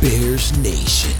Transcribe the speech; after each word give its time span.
Bears 0.00 0.56
Nation. 0.56 1.12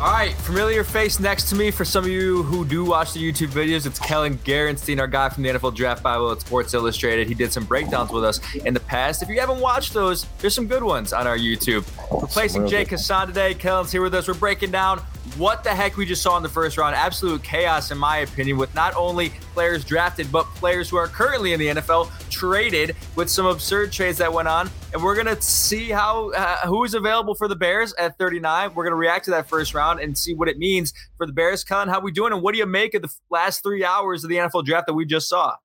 All 0.00 0.10
right, 0.10 0.32
familiar 0.36 0.82
face 0.82 1.20
next 1.20 1.50
to 1.50 1.56
me 1.56 1.70
for 1.70 1.84
some 1.84 2.04
of 2.04 2.10
you 2.10 2.42
who 2.44 2.64
do 2.64 2.82
watch 2.86 3.12
the 3.12 3.20
YouTube 3.20 3.48
videos. 3.48 3.84
It's 3.84 3.98
Kellen 3.98 4.38
Garanstein, 4.38 4.98
our 4.98 5.06
guy 5.06 5.28
from 5.28 5.42
the 5.42 5.50
NFL 5.50 5.74
Draft 5.74 6.02
Bible 6.02 6.32
at 6.32 6.40
Sports 6.40 6.72
Illustrated. 6.72 7.28
He 7.28 7.34
did 7.34 7.52
some 7.52 7.64
breakdowns 7.64 8.10
with 8.10 8.24
us 8.24 8.40
in 8.54 8.72
the 8.72 8.80
past. 8.80 9.22
If 9.22 9.28
you 9.28 9.40
haven't 9.40 9.60
watched 9.60 9.92
those, 9.92 10.24
there's 10.38 10.54
some 10.54 10.66
good 10.66 10.82
ones 10.82 11.12
on 11.12 11.26
our 11.26 11.36
YouTube. 11.36 11.86
Replacing 12.22 12.66
Jake 12.66 12.88
Hassan 12.88 13.26
today, 13.26 13.52
Kellen's 13.52 13.92
here 13.92 14.00
with 14.00 14.14
us. 14.14 14.26
We're 14.26 14.34
breaking 14.34 14.70
down 14.70 15.00
what 15.36 15.64
the 15.64 15.70
heck 15.70 15.96
we 15.96 16.06
just 16.06 16.22
saw 16.22 16.36
in 16.36 16.42
the 16.42 16.48
first 16.48 16.78
round. 16.78 16.94
Absolute 16.94 17.42
chaos, 17.42 17.90
in 17.90 17.98
my 17.98 18.18
opinion, 18.18 18.56
with 18.56 18.74
not 18.74 18.94
only 18.96 19.30
players 19.54 19.84
drafted, 19.84 20.30
but 20.30 20.44
players 20.54 20.90
who 20.90 20.96
are 20.96 21.08
currently 21.08 21.52
in 21.52 21.60
the 21.60 21.68
NFL 21.68 22.10
traded 22.44 22.94
with 23.16 23.30
some 23.30 23.46
absurd 23.46 23.90
trades 23.90 24.18
that 24.18 24.30
went 24.30 24.46
on. 24.46 24.68
And 24.92 25.02
we're 25.02 25.14
to 25.22 25.40
see 25.40 25.88
how 25.88 26.30
uh, 26.32 26.66
who 26.66 26.84
is 26.84 26.92
available 26.92 27.34
for 27.34 27.48
the 27.48 27.56
Bears 27.56 27.94
at 27.94 28.18
39. 28.18 28.74
We're 28.74 28.84
to 28.92 28.96
react 28.96 29.24
to 29.26 29.30
that 29.30 29.48
first 29.48 29.72
round 29.72 30.00
and 30.00 30.16
see 30.16 30.34
what 30.34 30.48
it 30.48 30.58
means 30.58 30.92
for 31.16 31.26
the 31.26 31.32
Bears. 31.32 31.64
Colin, 31.64 31.88
how 31.88 32.00
we 32.00 32.12
doing? 32.12 32.34
And 32.34 32.42
what 32.42 32.52
do 32.52 32.58
you 32.58 32.66
make 32.66 32.92
of 32.92 33.00
the 33.00 33.08
last 33.30 33.62
three 33.62 33.82
hours 33.82 34.24
of 34.24 34.30
the 34.30 34.36
NFL 34.36 34.66
draft 34.66 34.86
that 34.88 34.92
we 34.92 35.06
just 35.06 35.26
saw? 35.26 35.56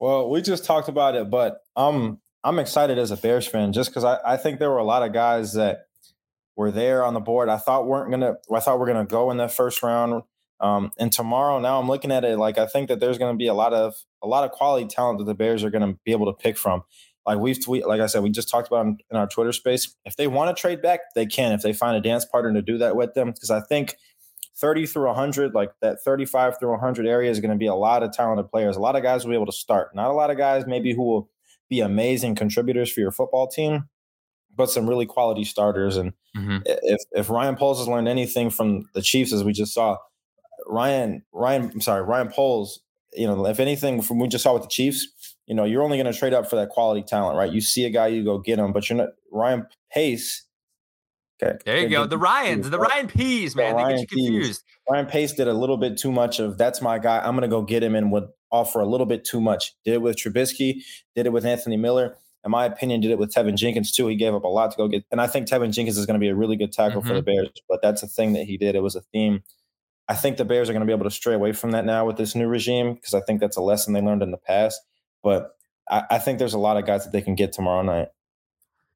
Well, 0.00 0.30
we 0.30 0.40
just 0.40 0.64
talked 0.64 0.88
about 0.88 1.14
it, 1.14 1.28
but 1.28 1.60
I'm 1.76 2.20
I'm 2.42 2.58
excited 2.58 2.98
as 2.98 3.10
a 3.10 3.18
Bears 3.18 3.46
fan 3.46 3.74
just 3.74 3.90
because 3.90 4.04
I, 4.04 4.18
I 4.24 4.36
think 4.38 4.58
there 4.58 4.70
were 4.70 4.78
a 4.78 4.84
lot 4.84 5.02
of 5.02 5.12
guys 5.12 5.52
that 5.54 5.86
were 6.56 6.70
there 6.70 7.04
on 7.04 7.12
the 7.12 7.20
board. 7.20 7.50
I 7.50 7.58
thought 7.58 7.86
weren't 7.86 8.10
gonna. 8.10 8.36
I 8.50 8.60
thought 8.60 8.78
we're 8.78 8.86
gonna 8.86 9.04
go 9.04 9.30
in 9.30 9.36
that 9.36 9.52
first 9.52 9.82
round. 9.82 10.22
Um, 10.60 10.92
and 10.98 11.12
tomorrow, 11.12 11.58
now 11.58 11.80
I'm 11.80 11.88
looking 11.88 12.12
at 12.12 12.24
it 12.24 12.38
like 12.38 12.58
I 12.58 12.66
think 12.66 12.88
that 12.88 13.00
there's 13.00 13.18
going 13.18 13.32
to 13.32 13.36
be 13.36 13.48
a 13.48 13.54
lot 13.54 13.72
of 13.72 13.94
a 14.22 14.26
lot 14.26 14.44
of 14.44 14.52
quality 14.52 14.86
talent 14.86 15.18
that 15.18 15.24
the 15.24 15.34
Bears 15.34 15.64
are 15.64 15.70
going 15.70 15.86
to 15.86 15.98
be 16.04 16.12
able 16.12 16.26
to 16.26 16.32
pick 16.32 16.56
from. 16.56 16.82
Like 17.26 17.38
we've 17.38 17.62
tweet, 17.62 17.86
like 17.86 18.00
I 18.00 18.06
said, 18.06 18.22
we 18.22 18.30
just 18.30 18.50
talked 18.50 18.68
about 18.68 18.86
in, 18.86 18.98
our 19.12 19.26
Twitter 19.26 19.52
space. 19.52 19.94
If 20.04 20.16
they 20.16 20.26
want 20.26 20.54
to 20.54 20.60
trade 20.60 20.82
back, 20.82 21.00
they 21.14 21.26
can. 21.26 21.52
If 21.52 21.62
they 21.62 21.72
find 21.72 21.96
a 21.96 22.00
dance 22.00 22.24
partner 22.24 22.52
to 22.52 22.62
do 22.62 22.78
that 22.78 22.96
with 22.96 23.14
them, 23.14 23.28
because 23.28 23.50
I 23.50 23.60
think 23.60 23.96
30 24.58 24.86
through 24.86 25.06
100, 25.06 25.54
like 25.54 25.70
that 25.80 25.98
35 26.04 26.58
through 26.58 26.70
100 26.70 27.06
area 27.06 27.30
is 27.30 27.40
going 27.40 27.50
to 27.50 27.56
be 27.56 27.66
a 27.66 27.74
lot 27.74 28.02
of 28.02 28.12
talented 28.12 28.50
players. 28.50 28.76
A 28.76 28.80
lot 28.80 28.94
of 28.94 29.02
guys 29.02 29.24
will 29.24 29.32
be 29.32 29.36
able 29.36 29.46
to 29.46 29.52
start. 29.52 29.94
Not 29.94 30.10
a 30.10 30.14
lot 30.14 30.30
of 30.30 30.36
guys 30.36 30.66
maybe 30.66 30.94
who 30.94 31.02
will 31.02 31.30
be 31.70 31.80
amazing 31.80 32.34
contributors 32.34 32.92
for 32.92 33.00
your 33.00 33.10
football 33.10 33.48
team, 33.48 33.88
but 34.54 34.70
some 34.70 34.88
really 34.88 35.06
quality 35.06 35.44
starters. 35.44 35.96
And 35.96 36.12
mm-hmm. 36.36 36.58
if 36.66 37.00
if 37.12 37.30
Ryan 37.30 37.56
Poles 37.56 37.78
has 37.78 37.88
learned 37.88 38.08
anything 38.08 38.50
from 38.50 38.84
the 38.92 39.02
Chiefs, 39.02 39.32
as 39.32 39.44
we 39.44 39.52
just 39.52 39.72
saw, 39.72 39.96
Ryan 40.66 41.22
Ryan 41.32 41.70
I'm 41.74 41.80
sorry 41.80 42.02
Ryan 42.02 42.28
Poles, 42.28 42.80
you 43.12 43.26
know, 43.26 43.46
if 43.46 43.60
anything 43.60 44.02
from 44.02 44.18
we 44.18 44.28
just 44.28 44.44
saw 44.44 44.54
with 44.54 44.62
the 44.62 44.68
Chiefs, 44.68 45.06
you 45.46 45.54
know, 45.54 45.64
you're 45.64 45.82
only 45.82 45.98
going 45.98 46.12
to 46.12 46.18
trade 46.18 46.32
up 46.32 46.48
for 46.48 46.56
that 46.56 46.70
quality 46.70 47.02
talent, 47.02 47.36
right? 47.36 47.52
You 47.52 47.60
see 47.60 47.84
a 47.84 47.90
guy, 47.90 48.08
you 48.08 48.24
go 48.24 48.38
get 48.38 48.58
him, 48.58 48.72
but 48.72 48.88
you're 48.88 48.96
not 48.96 49.10
Ryan 49.30 49.66
Pace. 49.92 50.44
Okay, 51.42 51.58
there 51.66 51.78
you 51.78 51.88
go. 51.88 52.06
The 52.06 52.16
Ryans, 52.16 52.70
the 52.70 52.78
Ryan 52.78 53.08
Peas, 53.08 53.56
man. 53.56 53.74
Ryan 53.74 53.88
they 53.88 53.92
get 53.92 54.00
you 54.00 54.06
confused. 54.06 54.62
Pease. 54.64 54.78
Ryan 54.88 55.06
Pace 55.06 55.32
did 55.32 55.48
a 55.48 55.52
little 55.52 55.76
bit 55.76 55.98
too 55.98 56.12
much 56.12 56.38
of 56.38 56.56
that's 56.56 56.80
my 56.80 56.98
guy. 56.98 57.18
I'm 57.18 57.32
going 57.32 57.42
to 57.42 57.48
go 57.48 57.62
get 57.62 57.82
him 57.82 57.94
and 57.94 58.12
would 58.12 58.28
offer 58.50 58.80
a 58.80 58.86
little 58.86 59.06
bit 59.06 59.24
too 59.24 59.40
much. 59.40 59.74
Did 59.84 59.94
it 59.94 60.02
with 60.02 60.16
Trubisky, 60.16 60.82
did 61.14 61.26
it 61.26 61.32
with 61.32 61.44
Anthony 61.44 61.76
Miller 61.76 62.16
in 62.44 62.50
my 62.50 62.66
opinion, 62.66 63.00
did 63.00 63.10
it 63.10 63.18
with 63.18 63.32
Teven 63.32 63.56
Jenkins 63.56 63.90
too. 63.90 64.06
He 64.06 64.16
gave 64.16 64.34
up 64.34 64.44
a 64.44 64.48
lot 64.48 64.70
to 64.70 64.76
go 64.76 64.86
get, 64.86 65.04
and 65.10 65.20
I 65.20 65.26
think 65.26 65.48
Teven 65.48 65.72
Jenkins 65.72 65.96
is 65.96 66.06
going 66.06 66.20
to 66.20 66.20
be 66.20 66.28
a 66.28 66.34
really 66.34 66.56
good 66.56 66.72
tackle 66.72 67.00
mm-hmm. 67.00 67.08
for 67.08 67.14
the. 67.14 67.22
Bears. 67.22 67.48
But 67.68 67.80
that's 67.82 68.02
a 68.02 68.06
thing 68.06 68.34
that 68.34 68.44
he 68.44 68.58
did. 68.58 68.74
It 68.74 68.82
was 68.82 68.94
a 68.94 69.00
theme. 69.00 69.42
I 70.08 70.14
think 70.14 70.36
the 70.36 70.44
Bears 70.44 70.68
are 70.68 70.72
going 70.72 70.80
to 70.80 70.86
be 70.86 70.92
able 70.92 71.04
to 71.04 71.10
stray 71.10 71.34
away 71.34 71.52
from 71.52 71.70
that 71.70 71.84
now 71.84 72.06
with 72.06 72.16
this 72.16 72.34
new 72.34 72.46
regime 72.46 72.94
because 72.94 73.14
I 73.14 73.20
think 73.20 73.40
that's 73.40 73.56
a 73.56 73.62
lesson 73.62 73.94
they 73.94 74.02
learned 74.02 74.22
in 74.22 74.30
the 74.30 74.36
past. 74.36 74.80
But 75.22 75.56
I, 75.88 76.02
I 76.10 76.18
think 76.18 76.38
there's 76.38 76.54
a 76.54 76.58
lot 76.58 76.76
of 76.76 76.86
guys 76.86 77.04
that 77.04 77.12
they 77.12 77.22
can 77.22 77.34
get 77.34 77.52
tomorrow 77.52 77.82
night. 77.82 78.08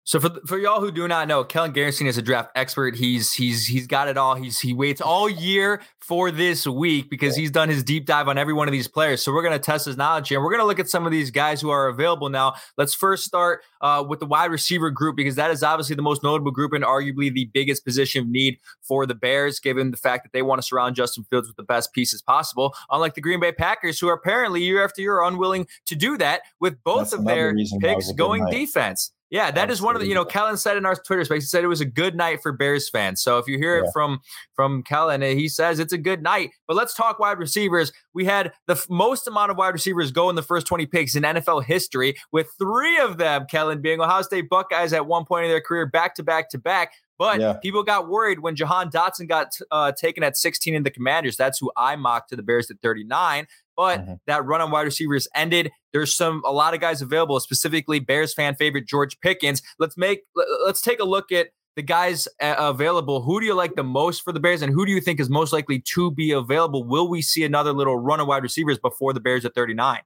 So 0.09 0.19
for 0.19 0.31
for 0.47 0.57
y'all 0.57 0.81
who 0.81 0.91
do 0.91 1.07
not 1.07 1.29
know, 1.29 1.45
Kellen 1.45 1.75
Garanstein 1.75 2.07
is 2.07 2.17
a 2.17 2.23
draft 2.23 2.49
expert. 2.55 2.97
He's 2.97 3.35
he's 3.35 3.67
he's 3.67 3.87
got 3.87 4.09
it 4.09 4.17
all. 4.17 4.37
He's 4.37 4.59
he 4.59 4.73
waits 4.73 5.03
all 5.03 5.29
year 5.29 5.83
for 6.01 6.31
this 6.31 6.67
week 6.67 7.11
because 7.11 7.37
he's 7.37 7.51
done 7.51 7.69
his 7.69 7.85
deep 7.85 8.07
dive 8.07 8.27
on 8.27 8.39
every 8.39 8.55
one 8.55 8.67
of 8.67 8.73
these 8.73 8.89
players. 8.89 9.21
So 9.21 9.35
we're 9.35 9.43
gonna 9.43 9.59
test 9.59 9.85
his 9.85 9.99
knowledge 9.99 10.31
here. 10.31 10.41
We're 10.41 10.51
gonna 10.51 10.65
look 10.65 10.79
at 10.79 10.89
some 10.89 11.05
of 11.05 11.13
these 11.13 11.31
guys 11.31 11.61
who 11.61 11.69
are 11.69 11.89
available 11.89 12.31
now. 12.31 12.55
Let's 12.79 12.95
first 12.95 13.27
start 13.27 13.61
uh, 13.83 14.03
with 14.09 14.19
the 14.21 14.25
wide 14.25 14.51
receiver 14.51 14.91
group 14.91 15.15
because 15.15 15.35
that 15.35 15.51
is 15.51 15.63
obviously 15.63 15.95
the 15.95 16.01
most 16.01 16.23
notable 16.23 16.53
group 16.53 16.73
and 16.73 16.85
arguably 16.85 17.31
the 17.31 17.51
biggest 17.53 17.85
position 17.85 18.23
of 18.23 18.31
need 18.31 18.59
for 18.81 19.05
the 19.05 19.15
Bears, 19.15 19.61
given 19.61 19.91
the 19.91 19.99
fact 19.99 20.25
that 20.25 20.33
they 20.33 20.41
want 20.41 20.59
to 20.59 20.67
surround 20.67 20.97
Justin 20.97 21.27
Fields 21.29 21.49
with 21.49 21.57
the 21.57 21.65
best 21.65 21.93
pieces 21.93 22.23
possible. 22.23 22.75
Unlike 22.91 23.13
the 23.13 23.21
Green 23.21 23.41
Bay 23.41 23.53
Packers, 23.53 24.01
who 24.01 24.09
are 24.09 24.15
apparently 24.15 24.63
year 24.63 24.83
after 24.83 25.03
year 25.03 25.23
unwilling 25.23 25.67
to 25.85 25.95
do 25.95 26.17
that 26.17 26.41
with 26.61 26.83
both 26.83 27.11
That's 27.11 27.13
of 27.13 27.27
their 27.27 27.55
picks 27.83 28.11
going 28.13 28.47
defense. 28.51 29.13
Yeah, 29.31 29.51
that 29.51 29.71
is 29.71 29.83
one 29.83 29.95
of 29.95 30.01
the, 30.01 30.09
you 30.09 30.15
know, 30.15 30.25
Kellen 30.25 30.57
said 30.57 30.79
in 30.79 30.87
our 30.87 30.95
Twitter 30.95 31.23
space, 31.25 31.43
he 31.43 31.49
said 31.49 31.63
it 31.63 31.69
was 31.69 31.83
a 31.83 31.87
good 31.87 32.15
night 32.15 32.41
for 32.43 32.51
Bears 32.51 32.89
fans. 32.89 33.21
So 33.21 33.37
if 33.39 33.47
you 33.47 33.59
hear 33.59 33.79
yeah. 33.79 33.85
it 33.85 33.91
from 33.93 34.21
from 34.55 34.83
Kellen, 34.83 35.21
he 35.21 35.49
says 35.49 35.79
it's 35.79 35.93
a 35.93 35.99
good 35.99 36.23
night. 36.23 36.51
But 36.67 36.77
let's 36.77 36.95
talk 36.95 37.19
wide 37.19 37.39
receivers. 37.39 37.93
We 38.15 38.25
had 38.25 38.53
the 38.67 38.73
f- 38.73 38.89
most 38.89 39.29
amount 39.29 39.51
of 39.51 39.59
wide 39.59 39.75
receivers 39.75 40.13
go 40.13 40.31
in 40.31 40.37
the 40.37 40.43
first 40.43 40.67
20 40.67 40.87
picks 40.87 41.15
in 41.15 41.25
NFL 41.25 41.65
history, 41.65 42.17
with 42.33 42.49
three 42.59 42.99
of 42.99 43.19
them, 43.19 43.47
Kellen, 43.51 43.83
being 43.83 44.01
Ohio 44.01 44.23
State 44.23 44.49
Buckeyes 44.49 44.95
at 44.95 45.07
one 45.07 45.27
point 45.27 45.45
in 45.45 45.51
their 45.51 45.61
career, 45.61 45.85
back 45.85 46.15
to 46.15 46.23
back 46.23 46.49
to 46.51 46.59
back. 46.59 46.93
But 47.19 47.41
yeah. 47.41 47.55
people 47.55 47.83
got 47.83 48.09
worried 48.09 48.41
when 48.41 48.55
Jahan 48.55 48.91
Dotson 48.91 49.29
got 49.29 49.49
uh, 49.73 49.93
taken 49.93 50.23
at 50.23 50.37
16 50.37 50.75
in 50.75 50.85
the 50.85 50.91
Commanders. 50.91 51.37
That's 51.37 51.59
who 51.59 51.71
I 51.77 51.97
mocked 51.97 52.31
to 52.31 52.37
the 52.37 52.45
Bears 52.45 52.71
at 52.71 52.81
39. 52.81 53.47
But 53.79 54.01
mm-hmm. 54.01 54.15
that 54.27 54.45
run 54.45 54.61
on 54.61 54.73
wide 54.73 54.83
receivers 54.83 55.29
ended. 55.37 55.71
There's 55.93 56.13
some 56.13 56.43
a 56.45 56.51
lot 56.51 56.75
of 56.75 56.81
guys 56.81 57.01
available, 57.01 57.39
specifically 57.39 58.01
Bears 58.01 58.35
fan 58.35 58.57
favorite 58.57 58.89
George 58.89 59.21
Pickens. 59.21 59.63
Let's 59.79 59.97
make 59.97 60.23
let's 60.67 60.83
take 60.83 60.99
a 60.99 61.05
look 61.05 61.31
at 61.31 61.51
the 61.77 61.83
guys 61.83 62.27
uh, 62.43 62.57
available. 62.59 63.23
Who 63.23 63.39
do 63.39 63.47
you 63.47 63.55
like 63.55 63.77
the 63.77 63.85
most 63.85 64.25
for 64.25 64.33
the 64.33 64.41
Bears, 64.41 64.63
and 64.63 64.73
who 64.73 64.85
do 64.85 64.91
you 64.91 65.01
think 65.01 65.21
is 65.21 65.31
most 65.31 65.53
likely 65.53 65.81
to 65.95 66.11
be 66.11 66.33
available? 66.33 66.83
Will 66.83 67.09
we 67.09 67.23
see 67.23 67.45
another 67.45 67.73
little 67.73 67.97
run 67.97 68.19
of 68.19 68.27
wide 68.27 68.43
receivers 68.43 68.81
before 68.81 69.13
the 69.13 69.21
Bears 69.21 69.45
at 69.45 69.55
39? 69.55 70.01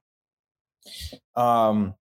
Um, 1.35 1.95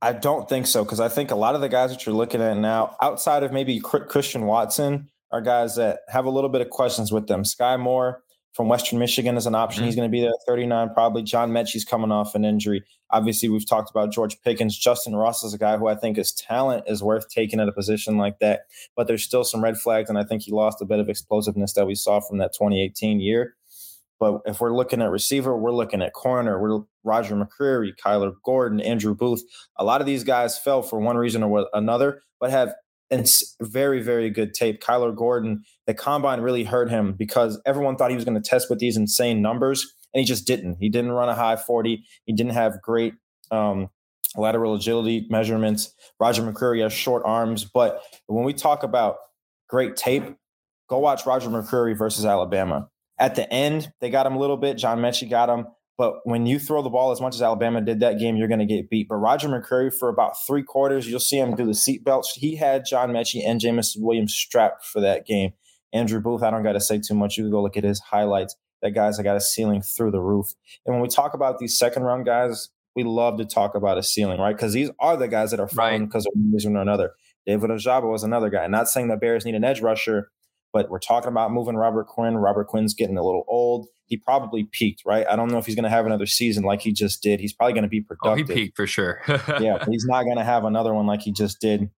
I 0.00 0.14
don't 0.14 0.48
think 0.48 0.66
so 0.66 0.84
because 0.84 1.00
I 1.00 1.10
think 1.10 1.32
a 1.32 1.36
lot 1.36 1.54
of 1.54 1.60
the 1.60 1.68
guys 1.68 1.90
that 1.90 2.06
you're 2.06 2.14
looking 2.14 2.40
at 2.40 2.56
now, 2.56 2.96
outside 3.02 3.42
of 3.42 3.52
maybe 3.52 3.78
Christian 3.78 4.46
Watson, 4.46 5.10
are 5.30 5.42
guys 5.42 5.76
that 5.76 6.00
have 6.08 6.24
a 6.24 6.30
little 6.30 6.48
bit 6.48 6.62
of 6.62 6.70
questions 6.70 7.12
with 7.12 7.26
them. 7.26 7.42
Skyy 7.42 7.78
Moore 7.78 8.22
from 8.52 8.68
Western 8.68 8.98
Michigan 8.98 9.36
is 9.36 9.46
an 9.46 9.54
option. 9.54 9.80
Mm-hmm. 9.80 9.86
He's 9.86 9.96
going 9.96 10.08
to 10.08 10.12
be 10.12 10.20
there 10.20 10.30
at 10.30 10.46
39 10.46 10.90
probably. 10.92 11.22
John 11.22 11.50
Metchie's 11.50 11.84
coming 11.84 12.10
off 12.10 12.34
an 12.34 12.44
injury. 12.44 12.84
Obviously, 13.10 13.48
we've 13.48 13.68
talked 13.68 13.90
about 13.90 14.12
George 14.12 14.40
Pickens. 14.42 14.76
Justin 14.78 15.16
Ross 15.16 15.44
is 15.44 15.54
a 15.54 15.58
guy 15.58 15.76
who 15.76 15.88
I 15.88 15.94
think 15.94 16.16
his 16.16 16.32
talent 16.32 16.84
is 16.86 17.02
worth 17.02 17.28
taking 17.28 17.60
at 17.60 17.68
a 17.68 17.72
position 17.72 18.16
like 18.16 18.38
that, 18.40 18.62
but 18.96 19.06
there's 19.06 19.24
still 19.24 19.44
some 19.44 19.62
red 19.62 19.76
flags, 19.76 20.08
and 20.08 20.18
I 20.18 20.24
think 20.24 20.42
he 20.42 20.52
lost 20.52 20.80
a 20.80 20.84
bit 20.84 21.00
of 21.00 21.08
explosiveness 21.08 21.72
that 21.74 21.86
we 21.86 21.94
saw 21.94 22.20
from 22.20 22.38
that 22.38 22.52
2018 22.52 23.20
year. 23.20 23.56
But 24.20 24.42
if 24.44 24.60
we're 24.60 24.76
looking 24.76 25.00
at 25.00 25.10
receiver, 25.10 25.56
we're 25.56 25.72
looking 25.72 26.02
at 26.02 26.12
corner. 26.12 26.60
We're 26.60 26.84
Roger 27.02 27.34
McCreary, 27.34 27.92
Kyler 27.96 28.34
Gordon, 28.44 28.80
Andrew 28.80 29.14
Booth. 29.14 29.42
A 29.76 29.84
lot 29.84 30.02
of 30.02 30.06
these 30.06 30.24
guys 30.24 30.58
fell 30.58 30.82
for 30.82 31.00
one 31.00 31.16
reason 31.16 31.42
or 31.42 31.66
another, 31.72 32.22
but 32.38 32.50
have 32.50 32.74
and 33.10 33.28
very, 33.60 34.02
very 34.02 34.30
good 34.30 34.54
tape. 34.54 34.82
Kyler 34.82 35.14
Gordon, 35.14 35.64
the 35.86 35.94
combine 35.94 36.40
really 36.40 36.64
hurt 36.64 36.90
him 36.90 37.12
because 37.12 37.60
everyone 37.66 37.96
thought 37.96 38.10
he 38.10 38.16
was 38.16 38.24
going 38.24 38.40
to 38.40 38.48
test 38.48 38.70
with 38.70 38.78
these 38.78 38.96
insane 38.96 39.42
numbers, 39.42 39.94
and 40.14 40.20
he 40.20 40.26
just 40.26 40.46
didn't. 40.46 40.76
He 40.80 40.88
didn't 40.88 41.12
run 41.12 41.28
a 41.28 41.34
high 41.34 41.56
40. 41.56 42.04
He 42.24 42.32
didn't 42.32 42.52
have 42.52 42.80
great 42.80 43.14
um, 43.50 43.90
lateral 44.36 44.74
agility 44.74 45.26
measurements. 45.30 45.92
Roger 46.18 46.42
McCreary 46.42 46.82
has 46.82 46.92
short 46.92 47.22
arms. 47.24 47.64
But 47.64 48.02
when 48.26 48.44
we 48.44 48.54
talk 48.54 48.82
about 48.82 49.16
great 49.68 49.96
tape, 49.96 50.24
go 50.88 50.98
watch 50.98 51.26
Roger 51.26 51.48
McCreary 51.48 51.96
versus 51.96 52.24
Alabama. 52.24 52.88
At 53.18 53.34
the 53.34 53.50
end, 53.52 53.92
they 54.00 54.10
got 54.10 54.26
him 54.26 54.34
a 54.34 54.38
little 54.38 54.56
bit. 54.56 54.78
John 54.78 55.00
Metchie 55.00 55.28
got 55.28 55.48
him. 55.48 55.66
But 56.00 56.26
when 56.26 56.46
you 56.46 56.58
throw 56.58 56.80
the 56.80 56.88
ball 56.88 57.12
as 57.12 57.20
much 57.20 57.34
as 57.34 57.42
Alabama 57.42 57.82
did 57.82 58.00
that 58.00 58.18
game, 58.18 58.34
you're 58.34 58.48
going 58.48 58.58
to 58.58 58.64
get 58.64 58.88
beat. 58.88 59.06
But 59.06 59.16
Roger 59.16 59.50
McCreary, 59.50 59.92
for 59.92 60.08
about 60.08 60.32
three 60.46 60.62
quarters, 60.62 61.06
you'll 61.06 61.20
see 61.20 61.36
him 61.36 61.54
do 61.54 61.66
the 61.66 61.74
seat 61.74 62.02
seatbelts. 62.06 62.28
He 62.36 62.56
had 62.56 62.86
John 62.86 63.10
Metchie 63.10 63.46
and 63.46 63.60
Jameson 63.60 64.02
Williams 64.02 64.32
strapped 64.32 64.86
for 64.86 65.02
that 65.02 65.26
game. 65.26 65.52
Andrew 65.92 66.18
Booth, 66.18 66.42
I 66.42 66.50
don't 66.50 66.62
got 66.62 66.72
to 66.72 66.80
say 66.80 67.00
too 67.06 67.12
much. 67.12 67.36
You 67.36 67.44
can 67.44 67.50
go 67.50 67.62
look 67.62 67.76
at 67.76 67.84
his 67.84 68.00
highlights. 68.00 68.56
That 68.80 68.92
guy's 68.92 69.20
I 69.20 69.22
got 69.22 69.36
a 69.36 69.42
ceiling 69.42 69.82
through 69.82 70.12
the 70.12 70.22
roof. 70.22 70.54
And 70.86 70.94
when 70.94 71.02
we 71.02 71.08
talk 71.08 71.34
about 71.34 71.58
these 71.58 71.78
second 71.78 72.04
round 72.04 72.24
guys, 72.24 72.70
we 72.96 73.04
love 73.04 73.36
to 73.36 73.44
talk 73.44 73.74
about 73.74 73.98
a 73.98 74.02
ceiling, 74.02 74.40
right? 74.40 74.56
Because 74.56 74.72
these 74.72 74.88
are 75.00 75.18
the 75.18 75.28
guys 75.28 75.50
that 75.50 75.60
are 75.60 75.68
falling 75.68 76.06
because 76.06 76.24
right. 76.24 76.32
of 76.34 76.40
one 76.40 76.52
reason 76.54 76.78
or 76.78 76.80
another. 76.80 77.10
David 77.46 77.68
Ojabo 77.68 78.10
was 78.10 78.22
another 78.22 78.48
guy. 78.48 78.66
Not 78.68 78.88
saying 78.88 79.08
that 79.08 79.20
Bears 79.20 79.44
need 79.44 79.54
an 79.54 79.64
edge 79.64 79.82
rusher, 79.82 80.30
but 80.72 80.90
we're 80.90 80.98
talking 80.98 81.28
about 81.28 81.52
moving 81.52 81.76
Robert 81.76 82.06
Quinn. 82.06 82.36
Robert 82.36 82.68
Quinn's 82.68 82.94
getting 82.94 83.16
a 83.16 83.24
little 83.24 83.44
old 83.48 83.88
he 84.10 84.16
probably 84.16 84.64
peaked, 84.64 85.02
right? 85.06 85.24
I 85.30 85.36
don't 85.36 85.52
know 85.52 85.58
if 85.58 85.66
he's 85.66 85.76
going 85.76 85.84
to 85.84 85.88
have 85.88 86.04
another 86.04 86.26
season 86.26 86.64
like 86.64 86.82
he 86.82 86.92
just 86.92 87.22
did. 87.22 87.38
He's 87.38 87.52
probably 87.52 87.74
going 87.74 87.84
to 87.84 87.88
be 87.88 88.00
productive. 88.00 88.50
Oh, 88.50 88.54
he 88.54 88.62
peaked 88.62 88.76
for 88.76 88.86
sure. 88.86 89.22
yeah, 89.28 89.84
he's 89.88 90.04
not 90.04 90.24
going 90.24 90.36
to 90.36 90.44
have 90.44 90.64
another 90.64 90.92
one 90.92 91.06
like 91.06 91.22
he 91.22 91.30
just 91.30 91.60
did. 91.60 91.88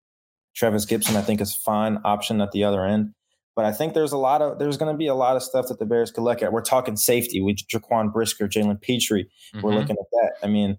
Trevis 0.55 0.85
Gipson, 0.85 1.17
I 1.17 1.23
think, 1.23 1.41
is 1.41 1.55
fine 1.55 1.99
option 2.05 2.43
at 2.43 2.53
the 2.53 2.65
other 2.65 2.85
end. 2.85 3.15
But 3.57 3.65
I 3.65 3.73
think 3.73 3.95
there's 3.95 4.13
a 4.13 4.19
lot 4.19 4.43
of 4.43 4.59
there's 4.59 4.77
going 4.77 4.93
to 4.93 4.97
be 4.97 5.07
a 5.07 5.15
lot 5.15 5.37
of 5.37 5.43
stuff 5.43 5.69
that 5.69 5.79
the 5.79 5.87
Bears 5.87 6.11
could 6.11 6.23
look 6.23 6.43
at. 6.43 6.53
We're 6.53 6.61
talking 6.61 6.97
safety 6.97 7.41
with 7.41 7.57
Jaquan 7.67 8.13
Brisker, 8.13 8.47
Jalen 8.47 8.83
Pitre. 8.83 9.21
Mm-hmm. 9.21 9.63
We're 9.63 9.75
looking 9.75 9.97
at 9.97 10.07
that. 10.13 10.33
I 10.43 10.49
mean, 10.49 10.79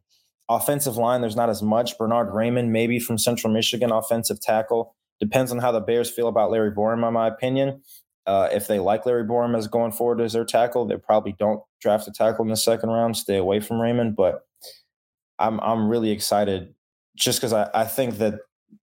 Offensive 0.49 0.97
line, 0.97 1.21
there's 1.21 1.35
not 1.35 1.49
as 1.49 1.63
much. 1.63 1.97
Bernard 1.97 2.27
Raimann, 2.27 2.67
maybe 2.67 2.99
from 2.99 3.17
Central 3.17 3.51
Michigan, 3.51 3.91
offensive 3.91 4.41
tackle. 4.41 4.95
Depends 5.19 5.51
on 5.51 5.59
how 5.59 5.71
the 5.71 5.79
Bears 5.79 6.09
feel 6.09 6.27
about 6.27 6.51
Larry 6.51 6.71
Borom, 6.71 7.07
in 7.07 7.13
my 7.13 7.27
opinion. 7.27 7.81
Uh, 8.25 8.49
if 8.51 8.67
they 8.67 8.79
like 8.79 9.05
Larry 9.05 9.23
Borom 9.23 9.57
as 9.57 9.67
going 9.67 9.91
forward 9.91 10.21
as 10.21 10.33
their 10.33 10.45
tackle, 10.45 10.85
they 10.85 10.97
probably 10.97 11.35
don't 11.37 11.61
draft 11.81 12.07
a 12.07 12.11
tackle 12.11 12.43
in 12.43 12.49
the 12.49 12.57
second 12.57 12.89
round. 12.89 13.17
Stay 13.17 13.37
away 13.37 13.59
from 13.59 13.77
Raimann, 13.77 14.15
But 14.15 14.41
I'm 15.39 15.59
I'm 15.59 15.89
really 15.89 16.11
excited 16.11 16.73
just 17.15 17.39
because 17.39 17.53
I, 17.53 17.69
I 17.73 17.85
think 17.85 18.17
that 18.17 18.39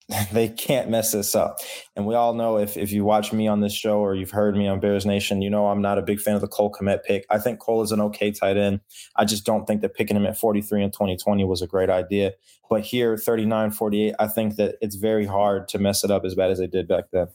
they 0.31 0.47
can't 0.47 0.89
mess 0.89 1.11
this 1.11 1.35
up. 1.35 1.57
And 1.95 2.05
we 2.05 2.15
all 2.15 2.33
know 2.33 2.57
if 2.57 2.77
if 2.77 2.91
you 2.91 3.03
watch 3.03 3.33
me 3.33 3.47
on 3.47 3.59
this 3.59 3.73
show 3.73 3.99
or 3.99 4.15
you've 4.15 4.31
heard 4.31 4.55
me 4.55 4.67
on 4.67 4.79
Bears 4.79 5.05
Nation, 5.05 5.41
you 5.41 5.49
know 5.49 5.67
I'm 5.67 5.81
not 5.81 5.97
a 5.97 6.01
big 6.01 6.21
fan 6.21 6.35
of 6.35 6.41
the 6.41 6.47
Cole 6.47 6.71
Kmet 6.71 7.03
pick. 7.03 7.25
I 7.29 7.39
think 7.39 7.59
Cole 7.59 7.81
is 7.81 7.91
an 7.91 7.99
okay 8.01 8.31
tight 8.31 8.55
end. 8.55 8.79
I 9.17 9.25
just 9.25 9.45
don't 9.45 9.65
think 9.65 9.81
that 9.81 9.95
picking 9.95 10.15
him 10.15 10.25
at 10.25 10.37
43 10.37 10.83
in 10.83 10.91
2020 10.91 11.43
was 11.43 11.61
a 11.61 11.67
great 11.67 11.89
idea. 11.89 12.33
But 12.69 12.81
here, 12.81 13.17
39, 13.17 13.71
48, 13.71 14.15
I 14.19 14.27
think 14.27 14.55
that 14.55 14.75
it's 14.81 14.95
very 14.95 15.25
hard 15.25 15.67
to 15.69 15.79
mess 15.79 16.03
it 16.03 16.11
up 16.11 16.23
as 16.25 16.35
bad 16.35 16.51
as 16.51 16.59
they 16.59 16.67
did 16.67 16.87
back 16.87 17.05
then. 17.11 17.27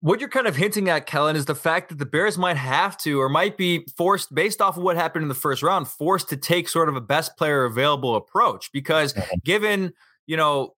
What 0.00 0.18
you're 0.18 0.28
kind 0.28 0.48
of 0.48 0.56
hinting 0.56 0.88
at, 0.88 1.06
Kellen, 1.06 1.36
is 1.36 1.44
the 1.44 1.54
fact 1.54 1.88
that 1.88 1.98
the 1.98 2.06
Bears 2.06 2.36
might 2.36 2.56
have 2.56 2.96
to 2.98 3.20
or 3.20 3.28
might 3.28 3.56
be 3.56 3.86
forced, 3.96 4.34
based 4.34 4.60
off 4.60 4.76
of 4.76 4.82
what 4.82 4.96
happened 4.96 5.22
in 5.22 5.28
the 5.28 5.34
first 5.34 5.62
round, 5.62 5.86
forced 5.86 6.28
to 6.30 6.36
take 6.36 6.68
sort 6.68 6.88
of 6.88 6.96
a 6.96 7.00
best 7.00 7.36
player 7.36 7.64
available 7.64 8.16
approach. 8.16 8.72
Because 8.72 9.14
given, 9.44 9.92
you 10.26 10.36
know, 10.36 10.74